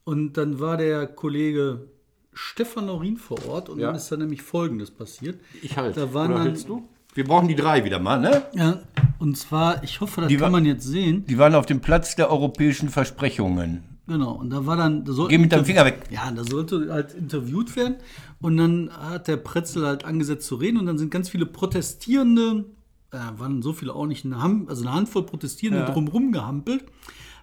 [0.05, 1.89] und dann war der Kollege
[2.37, 3.87] Stefan Laurin vor Ort und Ja.
[3.87, 5.39] dann ist da nämlich Folgendes passiert.
[5.61, 5.97] Ich halt.
[5.97, 6.87] Da waren Oder dann, du?
[7.15, 8.43] Wir brauchen die drei wieder mal, ne?
[8.53, 8.79] Ja,
[9.17, 11.25] und zwar, ich hoffe, das Die kann man jetzt sehen.
[11.25, 13.83] Die waren auf dem Platz der europäischen Versprechungen.
[14.07, 15.03] Genau, und da war dann.
[15.03, 16.03] Da soll- Geh mit deinem Finger weg.
[16.11, 17.95] Ja, da sollte halt interviewt werden.
[18.39, 20.77] Und dann hat der Pretzel halt angesetzt zu reden.
[20.77, 22.65] Und dann sind ganz viele Protestierende,
[23.11, 25.89] äh, waren so viele auch nicht, eine, also eine Handvoll Protestierende Ja.
[25.91, 26.85] drumherum gehampelt,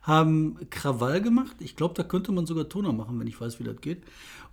[0.05, 1.57] haben Krawall gemacht.
[1.61, 4.05] Ich glaube, da könnte man sogar Toner machen, wenn ich weiß, wie das geht.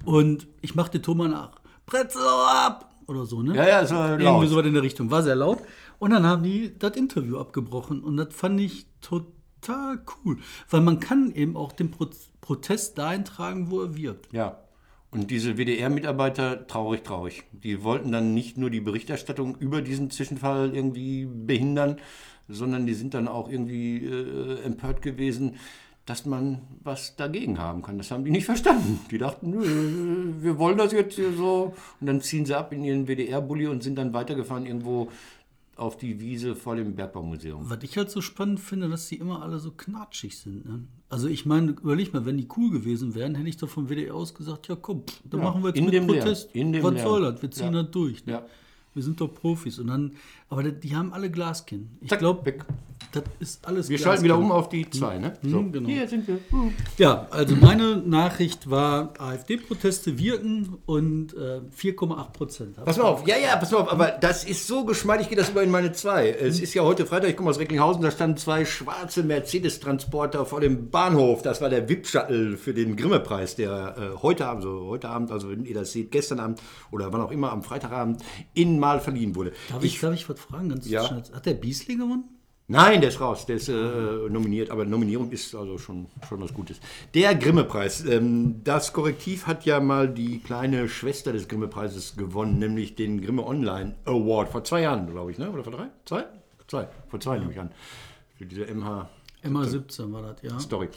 [0.05, 1.59] Und ich mache den Ton mal nach.
[1.85, 2.89] Pretzel ab!
[3.07, 3.55] Oder so, ne?
[3.55, 4.21] Ja, ja, es war laut.
[4.21, 5.11] Irgendwie so was in der Richtung.
[5.11, 5.59] War sehr laut.
[5.99, 8.01] Und dann haben die das Interview abgebrochen.
[8.01, 10.37] Und das fand ich total cool.
[10.69, 12.07] Weil man kann eben auch den Pro
[12.39, 14.31] Protest da eintragen, wo er wirkt.
[14.33, 14.57] Ja.
[15.11, 17.43] Und diese WDR-Mitarbeiter, traurig, traurig.
[17.51, 21.97] Die wollten dann nicht nur die Berichterstattung über diesen Zwischenfall irgendwie behindern,
[22.47, 25.57] sondern die sind dann auch irgendwie äh, empört gewesen,
[26.05, 27.97] dass man was dagegen haben kann.
[27.97, 28.99] Das haben die nicht verstanden.
[29.11, 31.73] Die dachten, wir wollen das jetzt hier so.
[31.99, 35.09] Und dann ziehen sie ab in ihren WDR-Bulli und sind dann weitergefahren irgendwo
[35.81, 37.69] auf die Wiese vor dem Bergbaumuseum.
[37.69, 40.63] Was ich halt so spannend finde, dass die immer alle so knatschig sind.
[40.65, 40.83] Ne?
[41.09, 44.13] Also ich meine, überleg mal, wenn die cool gewesen wären, hätte ich doch vom WDR
[44.13, 46.55] aus gesagt, ja komm, pff, dann Ja, machen wir jetzt in mit Protest.
[46.55, 47.07] in dem Was Lärm.
[47.07, 47.41] soll das?
[47.41, 47.81] Wir ziehen Ja.
[47.83, 48.25] das durch.
[48.27, 48.33] Ne?
[48.33, 48.45] Ja.
[48.93, 49.79] Wir sind doch Profis.
[49.79, 50.11] Und dann,
[50.51, 51.89] aber die, die haben alle Glaskinn.
[52.01, 52.65] Ich glaube, weg.
[53.11, 55.33] Das ist alles Wir ganz schalten wieder um auf die 2, ne?
[55.43, 55.63] So.
[55.63, 55.89] genau.
[55.89, 56.39] Hier sind wir.
[56.97, 62.85] Ja, also meine Nachricht war, AfD-Proteste wirken und äh, 4,8 Prozent.
[62.85, 65.49] Pass mal auf, ja, ja, pass mal auf, aber das ist so geschmeidig, geht das
[65.49, 66.29] über in meine 2.
[66.29, 70.61] Es ist ja heute Freitag, ich komme aus Recklinghausen, da standen zwei schwarze Mercedes-Transporter vor
[70.61, 71.41] dem Bahnhof.
[71.41, 75.49] Das war der VIP-Shuttle für den Grimme-Preis, der äh, heute Abend, also heute Abend, also
[75.49, 76.61] wenn ihr das seht, gestern Abend
[76.91, 78.21] oder wann auch immer, am Freitagabend,
[78.53, 79.51] innen mal verliehen wurde.
[79.69, 80.69] Darf ich, darf ich was fragen?
[80.69, 81.05] Ganz Ja.
[81.05, 81.23] schnell?
[81.33, 82.25] Hat der Beasley gewonnen?
[82.67, 83.73] Nein, der ist raus, der ist äh,
[84.29, 86.79] nominiert, aber Nominierung ist also schon, schon was Gutes.
[87.13, 92.95] Der Grimme-Preis, ähm, das Korrektiv hat ja mal die kleine Schwester des Grimme-Preises gewonnen, nämlich
[92.95, 95.51] den Grimme Online Award vor zwei Jahren, glaube ich, ne?
[95.51, 95.87] oder vor drei?
[96.05, 96.23] Zwei?
[96.67, 97.71] Zwei, vor zwei nehme ich an.
[98.37, 99.09] Für diese MH.
[99.43, 100.57] Immer 17 war das, ja.
[100.57, 100.87] Story.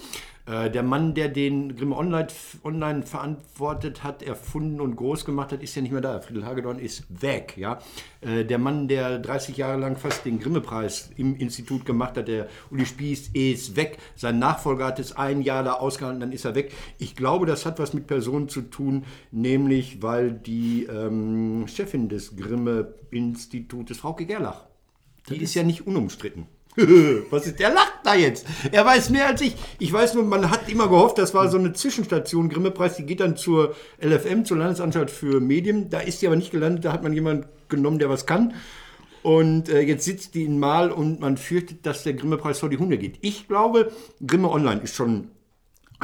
[0.46, 2.26] Äh, der Mann, der den Grimme Online,
[2.64, 6.20] Online verantwortet hat, erfunden und groß gemacht hat, ist ja nicht mehr da.
[6.20, 7.54] Friedel Hagedorn ist weg.
[7.56, 7.78] Ja?
[8.20, 12.48] Äh, der Mann, der 30 Jahre lang fast den Grimme-Preis im Institut gemacht hat, der
[12.70, 13.98] Uli Spieß, ist weg.
[14.16, 16.72] Sein Nachfolger hat es ein Jahr da ausgehalten, dann ist er weg.
[16.98, 22.36] Ich glaube, das hat was mit Personen zu tun, nämlich weil die ähm, Chefin des
[22.36, 24.66] Grimme-Institutes, Frauke Gerlach,
[25.30, 26.46] die ist ja nicht unumstritten.
[27.30, 28.46] Was ist, der lacht da jetzt.
[28.72, 29.54] Er weiß mehr als ich.
[29.78, 33.20] Ich weiß nur, man hat immer gehofft, das war so eine Zwischenstation, Grimme-Preis, die geht
[33.20, 35.88] dann zur LFM, zur Landesanstalt für Medien.
[35.88, 38.54] Da ist sie aber nicht gelandet, da hat man jemanden genommen, der was kann.
[39.22, 42.76] Und äh, jetzt sitzt die in Mal und man fürchtet, dass der Grimme-Preis vor die
[42.76, 43.18] Hunde geht.
[43.22, 43.90] Ich glaube,
[44.26, 45.28] Grimme Online ist schon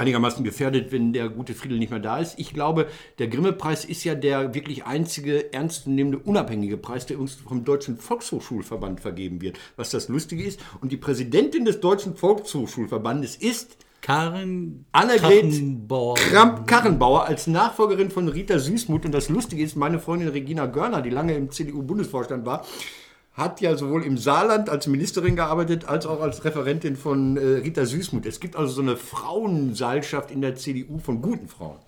[0.00, 2.38] einigermaßen gefährdet, wenn der gute Friedel nicht mehr da ist.
[2.38, 7.64] Ich glaube, der Grimme-Preis ist ja der wirklich einzige ernstzunehmende unabhängige Preis, der uns vom
[7.64, 9.58] Deutschen Volkshochschulverband vergeben wird.
[9.76, 10.60] Was das Lustige ist.
[10.80, 15.52] Und die Präsidentin des Deutschen Volkshochschulverbandes ist Karen Annegret.
[16.16, 19.04] Kramp-Karrenbauer als Nachfolgerin von Rita Süßmuth.
[19.04, 22.64] Und das Lustige ist, meine Freundin Regina Görner, die lange im CDU-Bundesvorstand war,
[23.32, 27.86] hat ja sowohl im Saarland als Ministerin gearbeitet, als auch als Referentin von äh, Rita
[27.86, 28.26] Süßmuth.
[28.26, 31.78] Es gibt also so eine Frauenseilschaft in der CDU von guten Frauen.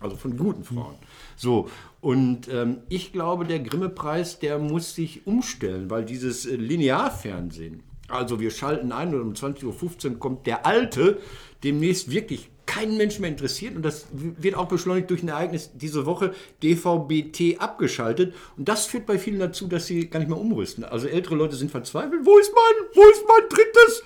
[0.00, 0.96] Also von guten Frauen.
[1.36, 1.68] So,
[2.00, 8.38] und ähm, ich glaube, der Grimme-Preis, der muss sich umstellen, weil dieses äh, Linearfernsehen, also
[8.38, 11.18] wir schalten ein und um 20.15 Uhr kommt der Alte,
[11.62, 13.76] demnächst wirklich keinen Menschen mehr interessiert.
[13.76, 18.34] Und das wird auch beschleunigt durch ein Ereignis diese Woche, DVB-T abgeschaltet.
[18.56, 20.84] Und das führt bei vielen dazu, dass sie gar nicht mehr umrüsten.
[20.84, 22.20] Also ältere Leute sind verzweifelt.
[22.24, 24.02] Wo ist mein, wo ist mein drittes?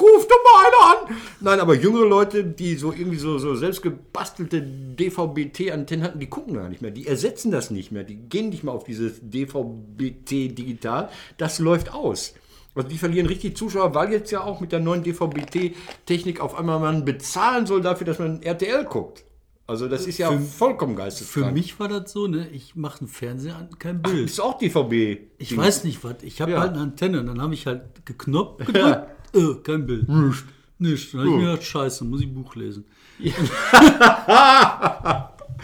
[0.00, 1.16] Ruf doch mal einer an!
[1.40, 6.54] Nein, aber jüngere Leute, die so irgendwie so, so selbst gebastelte DVB-T-Antennen hatten, die gucken
[6.54, 6.92] gar nicht mehr.
[6.92, 8.04] Die ersetzen das nicht mehr.
[8.04, 11.10] Die gehen nicht mal auf dieses DVB-T digital.
[11.36, 12.34] Das läuft aus.
[12.74, 16.78] Also die verlieren richtig Zuschauer, weil jetzt ja auch mit der neuen DVB-T-Technik auf einmal
[16.78, 19.24] man bezahlen soll dafür, dass man RTL guckt.
[19.66, 21.52] Also das ist ja vollkommen Für geisteskrank.
[21.52, 22.48] mich war das so, ne?
[22.52, 24.30] Ich mache einen Fernseher an, kein Bild.
[24.30, 25.18] ist auch DVB.
[25.38, 26.22] Ich weiß nicht was.
[26.22, 26.60] Ich habe Ja.
[26.60, 27.22] halt eine Antenne.
[27.24, 29.02] Dann habe ich halt geknoppt, gedrückt.
[29.34, 30.08] Äh, kein Bild.
[30.08, 30.44] Nicht.
[30.78, 31.12] Nicht.
[31.12, 32.86] Dann habe ich mir gedacht, scheiße, muss ich ein Buch lesen.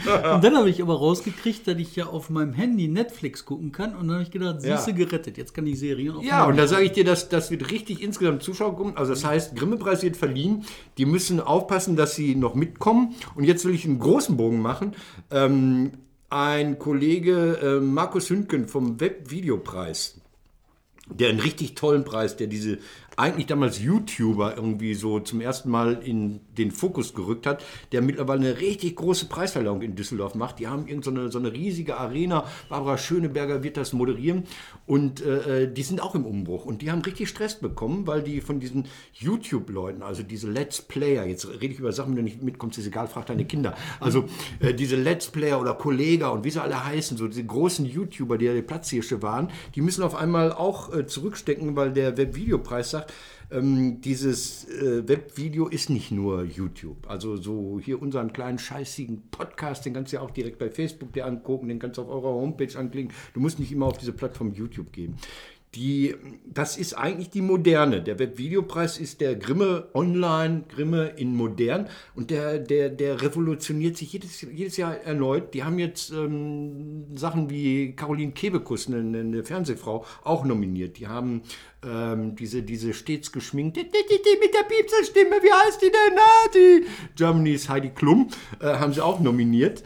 [0.03, 3.95] Und dann habe ich aber rausgekriegt, dass ich ja auf meinem Handy Netflix gucken kann.
[3.95, 4.75] Und dann habe ich gedacht, Ja.
[4.77, 5.37] siehste gerettet.
[5.37, 8.01] Jetzt kann ich Serien auf Ja, und da sage ich dir, dass das wird richtig
[8.03, 8.97] insgesamt Zuschauer kommen.
[8.97, 10.65] Also das heißt, Grimme-Preis wird verliehen.
[10.97, 13.15] Die müssen aufpassen, dass sie noch mitkommen.
[13.35, 14.93] Und jetzt will ich einen großen Bogen machen.
[15.31, 15.91] Ähm,
[16.29, 20.19] ein Kollege äh, Markus Hündgen vom Webvideopreis,
[21.07, 22.79] der einen richtig tollen Preis, der diese
[23.17, 28.41] eigentlich damals YouTuber irgendwie so zum ersten Mal in den Fokus gerückt hat, der mittlerweile
[28.41, 30.59] eine richtig große Preisverleihung in Düsseldorf macht.
[30.59, 32.45] Die haben irgend so so eine riesige Arena.
[32.69, 34.43] Barbara Schöneberger wird das moderieren
[34.85, 38.41] und äh, die sind auch im Umbruch und die haben richtig Stress bekommen, weil die
[38.41, 42.43] von diesen YouTube-Leuten, also diese Let's Player, jetzt rede ich über Sachen, wenn du nicht
[42.43, 43.75] mitkommst, ist egal, frag deine Kinder.
[43.99, 44.25] Also
[44.59, 48.37] äh, diese Let's Player oder Kollega und wie sie alle heißen, so diese großen YouTuber,
[48.37, 52.91] die ja die Platzhirsche waren, die müssen auf einmal auch äh, zurückstecken, weil der Webvideopreis
[52.91, 53.04] sagt,
[53.51, 57.07] ähm, dieses äh, Webvideo ist nicht nur YouTube.
[57.07, 61.13] Also so hier unseren kleinen scheißigen Podcast, den kannst du ja auch direkt bei Facebook
[61.13, 63.13] dir angucken, den kannst du auf eurer Homepage anklicken.
[63.33, 65.15] Du musst nicht immer auf diese Plattform YouTube gehen.
[65.75, 66.15] Die,
[66.45, 68.01] das ist eigentlich die moderne.
[68.01, 74.13] Der Webvideopreis ist der Grimme Online, Grimme in modern und der, der, der revolutioniert sich
[74.13, 75.53] jedes, jedes Jahr erneut.
[75.53, 80.97] Die haben jetzt ähm, Sachen wie Caroline Kebekus, eine, eine Fernsehfrau, auch nominiert.
[80.97, 81.41] Die haben
[81.85, 86.15] ähm, diese, diese stets geschminkte, mit der Piepserstimme, wie heißt die denn?
[86.15, 89.83] Na, die Germany's Heidi Klum, äh, haben sie auch nominiert.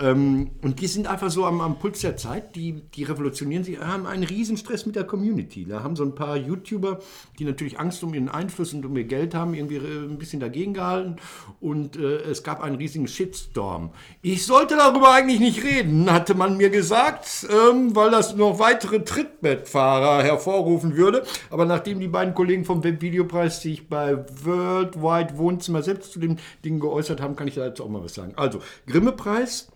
[0.00, 3.78] Ähm, und die sind einfach so am, am Puls der Zeit, die, die revolutionieren, sie
[3.78, 5.30] haben einen Riesenstress mit der Community.
[5.30, 5.66] Community.
[5.66, 7.00] Da haben so ein paar YouTuber,
[7.38, 10.40] die natürlich Angst um ihren Einfluss und um ihr Geld haben, irgendwie äh, ein bisschen
[10.40, 11.16] dagegen gehalten.
[11.60, 13.90] Und äh, es gab einen riesigen Shitstorm.
[14.22, 19.04] Ich sollte darüber eigentlich nicht reden, hatte man mir gesagt, ähm, weil das noch weitere
[19.04, 21.24] Trittbettfahrer hervorrufen würde.
[21.48, 26.80] Aber nachdem die beiden Kollegen vom Webvideopreis sich bei Worldwide Wohnzimmer selbst zu dem Ding
[26.80, 28.34] geäußert haben, kann ich da jetzt auch mal was sagen.
[28.36, 29.70] Also, Grimme-Preis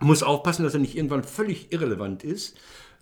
[0.00, 2.56] muss aufpassen, dass er nicht irgendwann völlig irrelevant ist.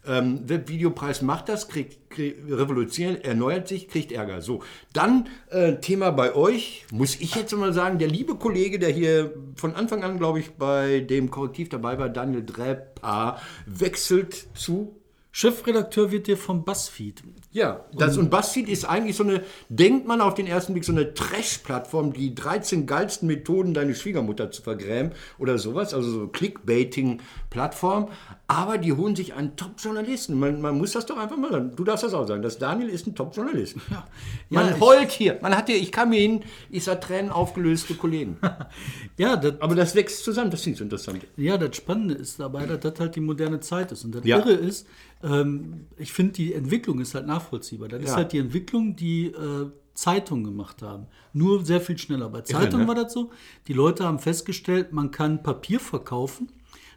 [0.04, 4.42] Ähm, Webvideopreis macht das, kriegt, kriegt revolutioniert, erneuert sich, kriegt Ärger.
[4.42, 8.90] So, dann äh, Thema bei euch, muss ich jetzt mal sagen, der liebe Kollege, der
[8.90, 14.96] hier von Anfang an, glaube ich, bei dem Korrektiv dabei war, Daniel Drepa, wechselt zu
[15.34, 17.22] Chefredakteur wird dir vom Buzzfeed.
[17.52, 20.92] ja, das, und BuzzFeed ist eigentlich so eine, denkt man auf den ersten Blick, so
[20.92, 28.08] eine Trash-Plattform, die 13 geilsten Methoden, deine Schwiegermutter zu vergrämen oder sowas, also so Clickbaiting-Plattform.
[28.54, 30.38] Aber die holen sich einen Top-Journalisten.
[30.38, 31.72] Man, man muss das doch einfach mal sagen.
[31.74, 32.42] Du darfst das auch sagen.
[32.42, 33.76] Das Daniel ist ein Top-Journalist.
[33.90, 34.06] Ja,
[34.50, 35.38] Man ich- heult hier.
[35.40, 38.36] Man hat hier, ich kam hier hin, ich sah Tränen aufgelöste Kollegen.
[39.18, 41.26] Ja, das, Aber das wächst zusammen, das so interessant.
[41.36, 44.04] ja, das Spannende ist dabei, dass das halt die moderne Zeit ist.
[44.04, 44.38] Und das Ja.
[44.38, 44.86] Irre ist,
[45.22, 47.88] ähm, ich finde, die Entwicklung ist halt nachvollziehbar.
[47.88, 48.16] Das ist Ja.
[48.16, 51.06] halt die Entwicklung, die äh, Zeitungen gemacht haben.
[51.34, 52.28] Nur sehr viel schneller.
[52.30, 52.88] Bei Zeitungen ne?
[52.88, 53.30] war das so,
[53.68, 56.48] die Leute haben festgestellt, man kann Papier verkaufen.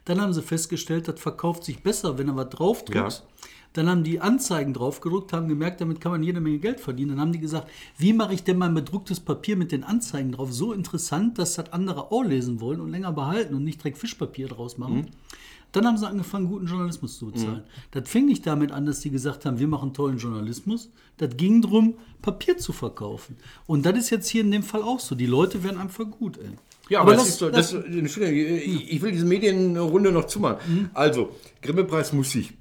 [0.06, 3.20] Dann haben sie festgestellt, das verkauft sich besser, wenn er was draufdruckst.
[3.20, 3.48] Ja.
[3.74, 7.10] Dann haben die Anzeigen draufgedruckt, haben gemerkt, damit kann man jede Menge Geld verdienen.
[7.10, 10.50] Dann haben die gesagt, wie mache ich denn mein bedrucktes Papier mit den Anzeigen drauf
[10.50, 14.48] so interessant, dass das andere auch lesen wollen und länger behalten und nicht direkt Fischpapier
[14.48, 14.96] draus machen.
[14.96, 15.06] Mhm.
[15.72, 17.64] Dann haben sie angefangen, guten Journalismus zu bezahlen.
[17.90, 20.88] Das fing nicht damit an, dass die gesagt haben, wir machen tollen Journalismus.
[21.18, 23.36] Das ging darum, Papier zu verkaufen.
[23.66, 25.14] Und das ist jetzt hier in dem Fall auch so.
[25.14, 26.48] Die Leute werden einfach gut, ey.
[26.88, 30.90] Ja, aber, lass- das ist so, das, ich, ich will diese Medienrunde noch zumachen.
[30.94, 31.30] Also,
[31.62, 32.52] Grimme-Preis muss sich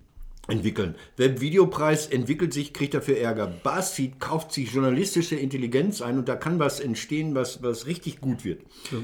[0.48, 0.94] entwickeln.
[1.18, 3.48] Webvideopreis entwickelt sich, kriegt dafür Ärger.
[3.64, 8.46] BuzzFeed kauft sich journalistische Intelligenz ein und da kann was entstehen, was, was richtig gut
[8.46, 8.62] wird.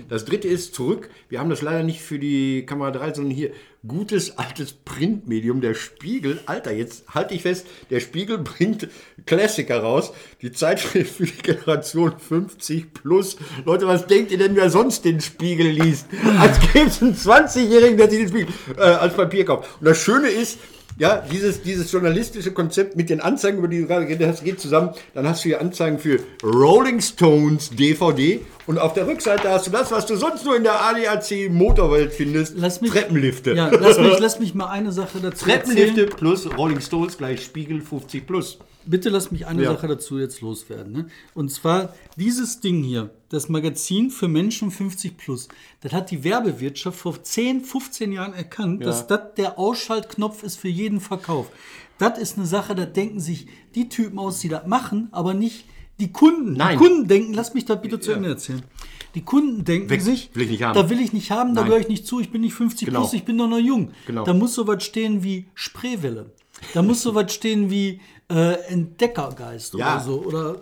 [0.10, 1.10] Das dritte ist zurück.
[1.29, 3.51] Wir haben das leider nicht für die Kamera 3, sondern hier
[3.88, 6.39] gutes altes Printmedium, der Spiegel.
[6.46, 8.89] Alter, jetzt halte ich fest, der Spiegel bringt
[9.26, 10.13] Klassiker raus.
[10.41, 13.38] Die Zeitschrift für die Generation 50 plus.
[13.65, 16.06] Leute, was denkt ihr denn, wer sonst den Spiegel liest?
[16.39, 19.67] Als gäbe es einen 20-Jährigen, der sich den Spiegel äh, als Papier kauft.
[19.80, 20.60] Und das Schöne ist,
[20.97, 24.60] ja, dieses, dieses journalistische Konzept mit den Anzeigen, über die du gerade geredet hast, geht
[24.60, 24.91] zusammen.
[25.13, 29.71] Dann hast du hier Anzeigen für Rolling Stones DVD und auf der Rückseite hast du
[29.71, 32.54] das, was du sonst nur in der ADAC Motorwelt findest.
[32.58, 33.54] Lass mich, Treppenlifte.
[33.54, 36.17] Ja, lass mich, lass mich mal eine Sache dazu Treppenlifte erzählen.
[36.17, 38.60] plus Rolling Stones gleich Spiegel 50 plus.
[38.86, 39.74] Bitte lass mich eine Ja.
[39.74, 40.91] Sache dazu jetzt loswerden.
[40.94, 41.08] Ne?
[41.34, 45.48] Und zwar dieses Ding hier, das Magazin für Menschen 50 plus,
[45.82, 50.67] das hat die Werbewirtschaft vor 10, 15 Jahren erkannt, dass das der Ausschaltknopf ist für
[50.70, 51.50] jeden Verkauf.
[51.98, 55.65] Das ist eine Sache, da denken sich die Typen aus, die das machen, aber nicht
[56.00, 56.54] die Kunden.
[56.54, 56.78] Nein.
[56.80, 58.63] Die Kunden denken, lass mich das bitte zu Ende erzählen.
[59.13, 60.74] Die Kunden denken Weg, sich, will ich nicht haben.
[60.74, 63.02] da will ich nicht haben, da gehöre ich nicht zu, ich bin nicht 50 Genau.
[63.02, 63.91] plus, ich bin doch noch jung.
[64.08, 64.24] Genau.
[64.24, 66.32] Da muss sowas stehen wie Spreewelle.
[66.74, 68.00] Da muss sowas stehen wie
[68.32, 69.96] äh, Entdeckergeist Ja.
[69.96, 70.20] oder so.
[70.24, 70.56] Oder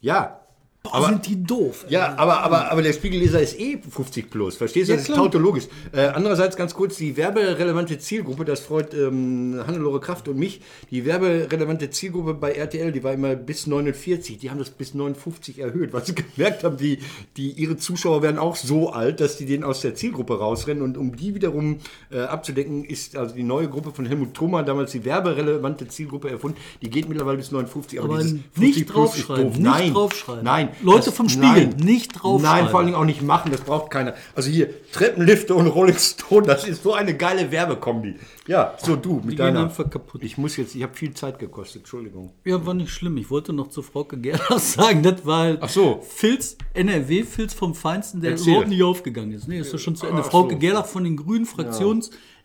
[0.00, 0.40] Ja.
[0.82, 1.86] Boah, Aber- sind die doof.
[1.88, 4.56] Ja, aber, aber, aber der Spiegelleser ist eh 50 plus.
[4.56, 4.92] Verstehst du?
[4.92, 5.64] Ja, das ist tautologisch.
[5.92, 10.60] Äh, andererseits ganz kurz, die werberelevante Zielgruppe, das freut ähm, Hannelore Kraft und mich,
[10.90, 15.58] die werberelevante Zielgruppe bei RTL, die war immer bis 49, die haben das bis 59
[15.58, 16.98] erhöht, weil sie gemerkt haben, die,
[17.36, 20.96] die, ihre Zuschauer werden auch so alt, dass die den aus der Zielgruppe rausrennen und
[20.96, 21.78] um die wiederum
[22.10, 26.58] äh, abzudecken, ist also die neue Gruppe von Helmut Thoma, damals die werberelevante Zielgruppe erfunden,
[26.82, 28.00] die geht mittlerweile bis 59.
[28.00, 30.44] Aber dieses nicht 50 plus ist draufschreiben, nicht Nein, draufschreiben.
[30.44, 30.67] Nein.
[30.82, 32.42] Leute vom Spiegel, nicht draufschreiben.
[32.64, 34.14] Nein, vor allen Dingen auch nicht machen, das braucht keiner.
[34.34, 38.16] Also hier, Treppenlifte und Rolling Stone, das ist so eine geile Werbekombi.
[38.46, 39.62] Ja, so du mit Die deiner.
[39.64, 40.22] einfach kaputt.
[40.24, 42.32] Ich muss jetzt, ich habe viel Zeit gekostet, Entschuldigung.
[42.44, 43.16] Ja, war nicht schlimm.
[43.18, 46.00] Ich wollte noch zu Frau Gerlach sagen, das war halt Ach so.
[46.08, 48.48] Filz, NRW-Filz vom Feinsten, der Erzähl.
[48.50, 49.48] überhaupt nicht aufgegangen ist.
[49.48, 50.22] Nee, ist doch schon zu Ende.
[50.24, 50.56] Ach Frau so.
[50.56, 52.37] Gerlach von den Grünen Fraktionsjustiziarin Ja,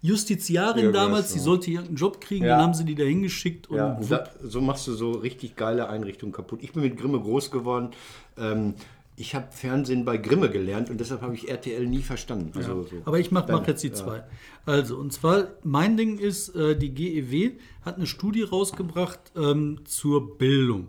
[0.92, 1.44] damals, das, die ja.
[1.46, 2.58] sollte irgendeinen Job kriegen, Ja.
[2.58, 5.88] dann haben sie die da hingeschickt und Ja, da, so machst du so richtig geile
[5.89, 6.60] Einrichtungen kaputt.
[6.62, 7.92] Ich bin mit Grimme groß geworden.
[8.38, 8.74] Ähm,
[9.16, 12.52] ich habe Fernsehen bei Grimme gelernt und deshalb habe ich RTL nie verstanden.
[12.56, 12.96] Also, so.
[13.06, 14.24] Aber ich mache mach jetzt die zwei.
[14.66, 17.52] Also, und zwar, mein Ding ist, äh, die GEW
[17.84, 20.88] hat eine Studie rausgebracht ähm, zur Bildung.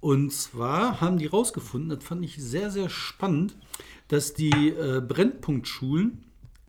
[0.00, 3.56] Und zwar haben die rausgefunden, das fand ich sehr, sehr spannend,
[4.08, 6.24] dass die äh, Brennpunktschulen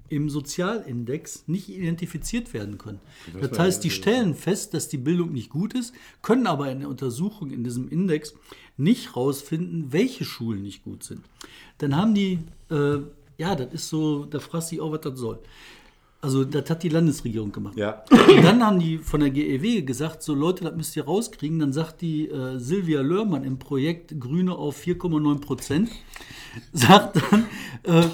[0.10, 3.00] im Sozialindex nicht identifiziert werden können.
[3.40, 6.90] Das heißt, die stellen fest, dass die Bildung nicht gut ist, können aber in der
[6.90, 8.34] Untersuchung in diesem Index
[8.78, 11.22] nicht rausfinden, welche Schulen nicht gut sind.
[11.80, 13.00] Dann haben die, äh,
[13.38, 15.40] ja, das ist so, da fragst du dich auch, was das soll.
[16.22, 17.78] Also das hat die Landesregierung gemacht.
[17.78, 18.04] Ja.
[18.12, 21.60] Und dann haben die von der GEW gesagt, so Leute, das müsst ihr rauskriegen.
[21.60, 25.90] Dann sagt die äh, Silvia Lörmann im Projekt Grüne auf 4,9 Prozent,
[26.74, 27.46] sagt dann,
[27.84, 28.08] äh,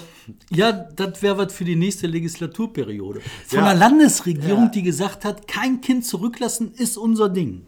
[0.50, 3.20] ja, das wäre was für die nächste Legislaturperiode.
[3.46, 3.66] Von Ja.
[3.66, 4.70] der Landesregierung, Ja.
[4.70, 7.66] die gesagt hat, kein Kind zurücklassen ist unser Ding.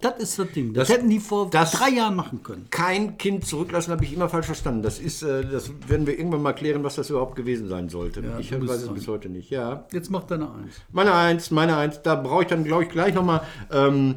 [0.00, 0.74] Das ist das Ding.
[0.74, 2.68] Das, Das- hätten die vor das- drei Jahren machen können.
[2.70, 4.82] Kein Kind zurücklassen, habe ich immer falsch verstanden.
[4.82, 8.20] Das ist, äh, das werden wir irgendwann mal klären, was das überhaupt gewesen sein sollte.
[8.20, 9.50] Ja, ich weiß es bis heute nicht.
[9.50, 9.86] Ja.
[9.92, 10.74] Jetzt macht deine Eins.
[10.92, 12.00] Meine Eins, meine Eins.
[12.02, 14.14] Da brauche ich dann, glaube ich, gleich nochmal, ähm,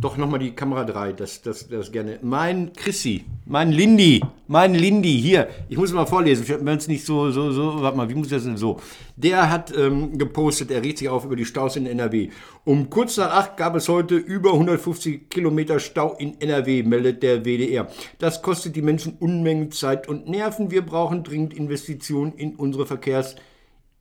[0.00, 1.12] doch nochmal die Kamera 3.
[1.12, 2.18] Das, das, das gerne.
[2.22, 5.48] Mein Chrissy, mein Lindy, mein Lindy, hier.
[5.68, 8.44] Ich muss mal vorlesen, wenn es nicht so, so, so, warte mal, wie muss das
[8.44, 8.80] denn so?
[9.16, 12.30] Der hat ähm, gepostet, er regt sich auf über die Staus in NRW.
[12.64, 17.44] Um kurz nach acht gab es heute über 150 Kilometer Stau in NRW, meldet der
[17.44, 17.88] WDR.
[18.18, 20.70] Das kostet die Menschen Unmengen Zeit und Nerven.
[20.70, 22.86] Wir brauchen dringend Investitionen in unsere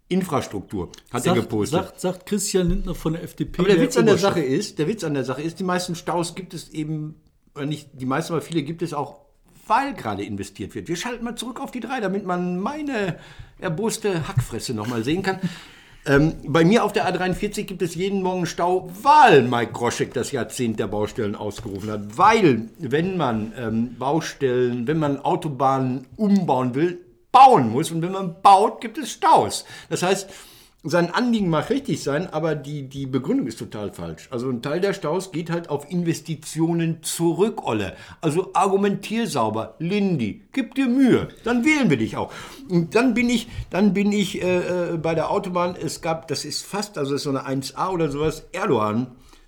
[0.10, 1.84] Verkehrsinfrastruktur, hat er Sagt, gepostet.
[1.84, 3.60] sagt, sagt Christian Lindner von der FDP.
[3.60, 4.17] Aber der Witz an der.
[4.17, 7.15] Sache ist, der Witz an der Sache ist, die meisten Staus gibt es eben,
[7.56, 9.17] oder nicht die meisten, aber viele gibt es auch,
[9.67, 10.88] weil gerade investiert wird.
[10.88, 13.17] Wir schalten mal zurück auf die drei, damit man meine
[13.60, 15.39] erboste Hackfresse nochmal sehen kann.
[16.06, 20.32] Ähm, bei mir auf der A43 gibt es jeden Morgen Stau, weil Mike Groschek das
[20.32, 22.17] Jahrzehnt der Baustellen ausgerufen hat.
[22.17, 27.00] Weil, wenn man ähm, Baustellen, wenn man Autobahnen umbauen will,
[27.32, 27.92] bauen muss.
[27.92, 29.65] Und wenn man baut, gibt es Staus.
[29.89, 30.30] Das heißt,
[30.84, 34.30] sein Anliegen mag richtig sein, aber die, die Begründung ist total falsch.
[34.32, 37.98] Also ein Teil der Staus geht halt auf Investitionen zurück, Olle.
[38.22, 42.32] Also argumentier sauber, Lindy, gib dir Mühe, dann wählen wir dich auch.
[42.70, 46.46] Und dann bin ich, dann bin ich äh, äh, bei der Autobahn, es gab, das
[46.46, 49.08] ist fast, also ist so eine 1A oder sowas, Erdogan,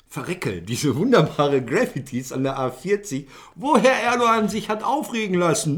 [0.09, 5.77] verrecke, diese wunderbare Graffitis an der A40, wo Herr Erdogan sich hat aufregen lassen.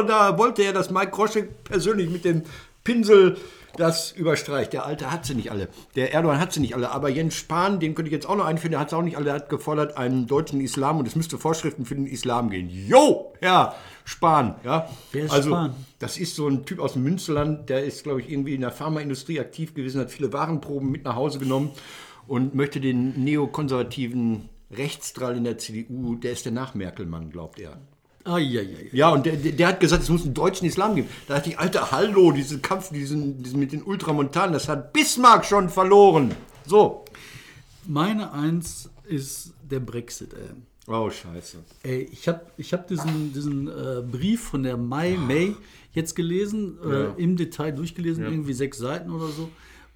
[0.00, 2.42] Da wollte er, dass Mike Groschek persönlich mit dem
[2.84, 3.36] Pinsel
[3.76, 4.72] das überstreicht.
[4.72, 5.68] Der Alte hat sie nicht alle.
[5.96, 6.90] Der Erdogan hat sie nicht alle.
[6.90, 9.16] Aber Jens Spahn, den könnte ich jetzt auch noch einführen, der hat es auch nicht
[9.16, 9.26] alle.
[9.26, 12.68] Der hat gefordert, einen deutschen Islam und es müsste Vorschriften für den Islam gehen.
[12.70, 13.74] Jo, Herr
[14.04, 14.56] Spahn.
[14.64, 14.88] Ja.
[15.12, 15.74] Wer ist also, Spahn?
[15.98, 18.72] das ist so ein Typ aus dem Münsterland, der ist, glaube ich, irgendwie in der
[18.72, 21.70] Pharmaindustrie aktiv gewesen, hat viele Warenproben mit nach Hause genommen
[22.26, 27.78] und möchte den neokonservativen Rechtsdrall in der CDU, der ist der Nach-Merkel-Mann, glaubt er.
[28.24, 28.88] Ah, ja, ja, ja.
[28.92, 31.08] Ja, und der, der hat gesagt, es muss einen deutschen Islam geben.
[31.26, 35.44] Da hat die alte Hallo, diesen Kampf diesen, diesen mit den Ultramontanen, das hat Bismarck
[35.44, 36.34] schon verloren.
[36.66, 37.04] So.
[37.86, 40.50] Meine Eins ist der Brexit, ey.
[40.86, 41.58] Oh, scheiße.
[41.82, 45.56] Ey, ich habe ich hab diesen, diesen äh, Brief von der Mai, May
[45.92, 49.48] jetzt gelesen, äh, im Detail durchgelesen, irgendwie sechs Seiten oder so.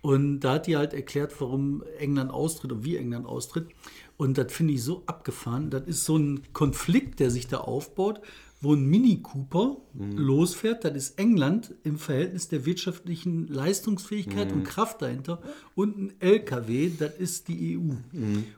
[0.03, 3.67] Und da hat die halt erklärt, warum England austritt und wie England austritt.
[4.17, 5.71] Und das finde ich so abgefahren.
[5.71, 8.21] Das ist so ein Konflikt, der sich da aufbaut,
[8.63, 9.77] wo ein Mini Cooper
[10.17, 10.85] losfährt.
[10.85, 15.43] Das ist England im Verhältnis der wirtschaftlichen Leistungsfähigkeit und Kraft dahinter.
[15.75, 17.93] Und ein LKW, das ist die EU.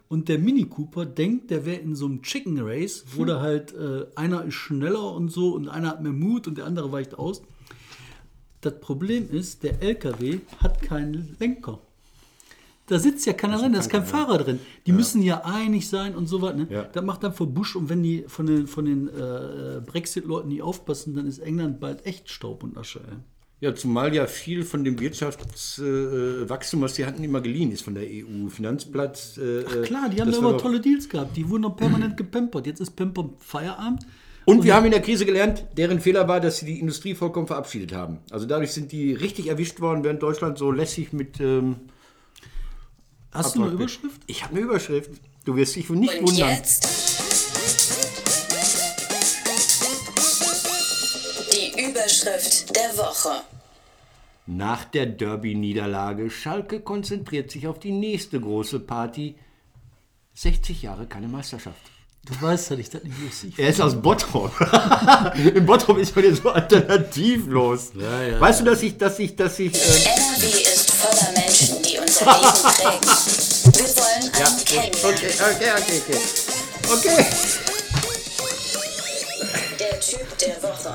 [0.09, 3.75] Und der Mini Cooper denkt, der wäre in so einem Chicken Race, wo da halt
[3.75, 7.19] äh, einer ist schneller und so und einer hat mehr Mut und der andere weicht
[7.19, 7.43] aus.
[8.61, 11.81] Das Problem ist, der LKW hat keinen Lenker.
[12.89, 14.59] Da sitzt ja keiner drin, da ist kein Fahrer drin.
[14.87, 16.57] Die müssen ja einig sein und so was.
[16.57, 16.89] Ne?
[16.93, 20.63] Das macht dann vor Busch und wenn die von den, von den äh, Brexit-Leuten nicht
[20.63, 23.01] aufpassen, dann ist England bald echt Staub und Asche.
[23.01, 23.17] Ey.
[23.61, 27.83] Ja, zumal ja viel von dem Wirtschaftswachstum, äh, Wachstum, was sie hatten, immer geliehen ist
[27.83, 28.49] von der EU.
[28.49, 29.37] Finanzplatz.
[29.37, 31.37] Äh, Ach klar, die haben da immer tolle Deals gehabt.
[31.37, 32.67] Die wurden doch permanent gepampert.
[32.67, 34.07] Jetzt ist Pampern Feierabend.
[34.45, 37.49] Und wir haben in der Krise gelernt, deren Fehler war, dass sie die Industrie vollkommen
[37.49, 38.21] verabschiedet haben.
[38.31, 41.41] Also dadurch sind die richtig erwischt worden, während Deutschland so lässig mit.
[41.41, 41.77] Ähm,
[43.33, 44.21] Hast du eine Überschrift?
[44.27, 45.11] Ich habe eine Überschrift.
[45.45, 46.51] Du wirst dich wohl nicht Und wundern.
[46.51, 46.87] jetzt
[51.53, 53.43] die Überschrift der Woche.
[54.47, 59.37] Nach der Derby-Niederlage Schalke konzentriert sich auf die nächste große Party.
[60.35, 61.77] 60 Jahre keine Meisterschaft.
[62.25, 63.15] Du weißt, dass ich das nicht.
[63.45, 64.53] Ich Er ist aus Bottrop.
[65.55, 67.93] In Bottrop ist man jetzt so alternativlos.
[67.95, 69.75] Ja, ja, weißt du, dass ich, dass ich, dass ich.
[69.75, 71.77] Äh, NRW ist voller Menschen,
[72.21, 72.27] Wir
[73.97, 75.05] wollen einen kennenlernen.
[75.05, 76.19] okay, okay, okay.
[76.91, 77.27] Okay.
[79.79, 80.95] Der Typ der Woche.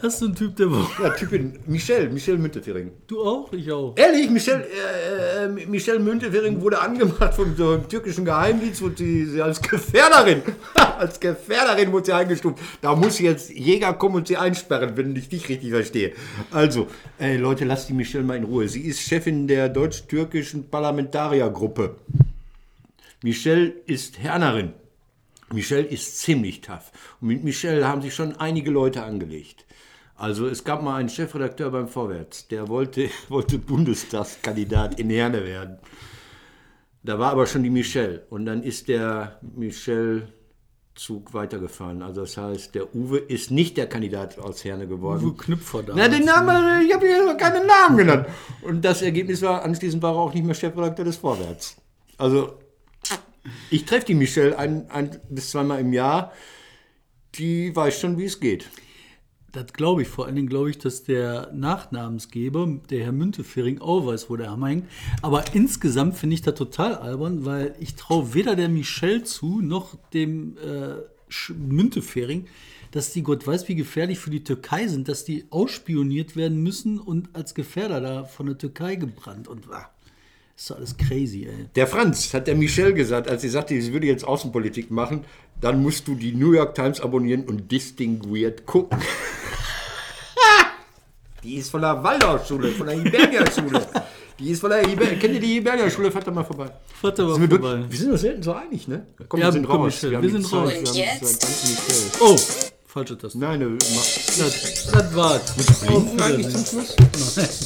[0.00, 1.02] Hast du einen Typ der Woche?
[1.02, 2.92] Ja, Typin Michelle, Michelle Müntefering.
[3.08, 3.52] Du auch?
[3.52, 3.94] Ich auch.
[3.96, 9.26] Ehrlich, Michelle, äh, äh, Michelle Müntefering wurde angemacht vom so einem türkischen Geheimdienst, wurde sie,
[9.26, 10.42] sie als Gefährderin,
[10.98, 12.58] als Gefährderin wurde sie eingestuft.
[12.80, 16.12] Da muss jetzt Jäger kommen und sie einsperren, wenn ich dich richtig verstehe.
[16.52, 16.86] Also,
[17.18, 18.68] ey, Leute, lasst die Michelle mal in Ruhe.
[18.68, 21.96] Sie ist Chefin der deutsch-türkischen Parlamentariergruppe.
[23.24, 24.74] Michelle ist Hernerin.
[25.52, 26.92] Michelle ist ziemlich tough.
[27.20, 29.64] Und mit Michelle haben sich schon einige Leute angelegt.
[30.18, 35.78] Also es gab mal einen Chefredakteur beim Vorwärts, der wollte, wollte Bundestagskandidat in Herne werden.
[37.04, 42.02] Da war aber schon die Michelle und dann ist der Michelle-Zug weitergefahren.
[42.02, 45.24] Also das heißt, der Uwe ist nicht der Kandidat aus Herne geworden.
[45.24, 45.92] Uwe Knüpfer da.
[45.96, 48.26] Na, den Namen, ich habe hier noch keinen Namen genannt.
[48.62, 51.76] Und das Ergebnis war, anschließend war er auch nicht mehr Chefredakteur des Vorwärts.
[52.18, 52.58] Also,
[53.70, 56.32] ich treffe die Michelle ein, ein bis zweimal im Jahr.
[57.36, 58.68] Die weiß schon, wie es geht.
[59.52, 60.08] Das glaube ich.
[60.08, 64.50] Vor allen Dingen glaube ich, dass der Nachnamensgeber, der Herr Müntefering, auch weiß, wo der
[64.50, 64.84] Hammer hängt.
[65.22, 69.96] Aber insgesamt finde ich das total albern, weil ich traue weder der Michelle zu, noch
[70.12, 70.96] dem äh,
[71.56, 72.46] Müntefering,
[72.90, 76.98] dass die Gott weiß, wie gefährlich für die Türkei sind, dass die ausspioniert werden müssen
[76.98, 79.48] und als Gefährder da von der Türkei gebrannt.
[79.48, 79.90] Und ah,
[80.56, 81.66] ist doch alles crazy, ey.
[81.74, 85.24] Der Franz hat der Michelle gesagt, als sie sagte, sie würde jetzt Außenpolitik machen,
[85.60, 88.98] dann musst du die New York Times abonnieren und distinguiert gucken.
[91.42, 93.86] die ist von der Waldorfschule, von der Hibernia-Schule.
[94.38, 95.18] Die ist von der Hibernia.
[95.18, 96.10] Kennt ihr die Hibernia-Schule?
[96.12, 96.70] Fahrt da mal vorbei.
[97.00, 97.84] Fahrt aber Sind wir, vorbei.
[97.88, 99.06] wir sind uns selten so einig, ne?
[99.28, 100.02] Komm, Ja, wir sind komm, raus.
[100.02, 100.70] Wir die sind raus.
[100.70, 102.20] wir haben jetzt?
[102.20, 102.36] Oh,
[102.88, 103.38] falsche Taste.
[103.38, 104.04] Nein, ne, mach.
[104.38, 105.42] Das, das war's.
[105.82, 106.96] Blinken eigentlich zum Schluss?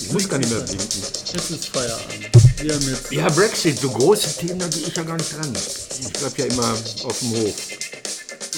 [0.02, 0.88] Ich muss gar nicht mehr blinken.
[1.32, 2.62] Jetzt ist Feierabend.
[2.62, 5.52] Wir haben jetzt Ja, Brexit, so große Themen, da gehe ich ja gar nicht dran.
[6.00, 7.54] Ich bleib ja immer auf dem Hof.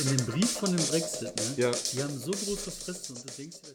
[0.03, 1.55] in dem Brief von dem Brexit, ne?
[1.57, 1.71] Ja.
[1.93, 3.73] Die haben so große Fresse und du denkst dir,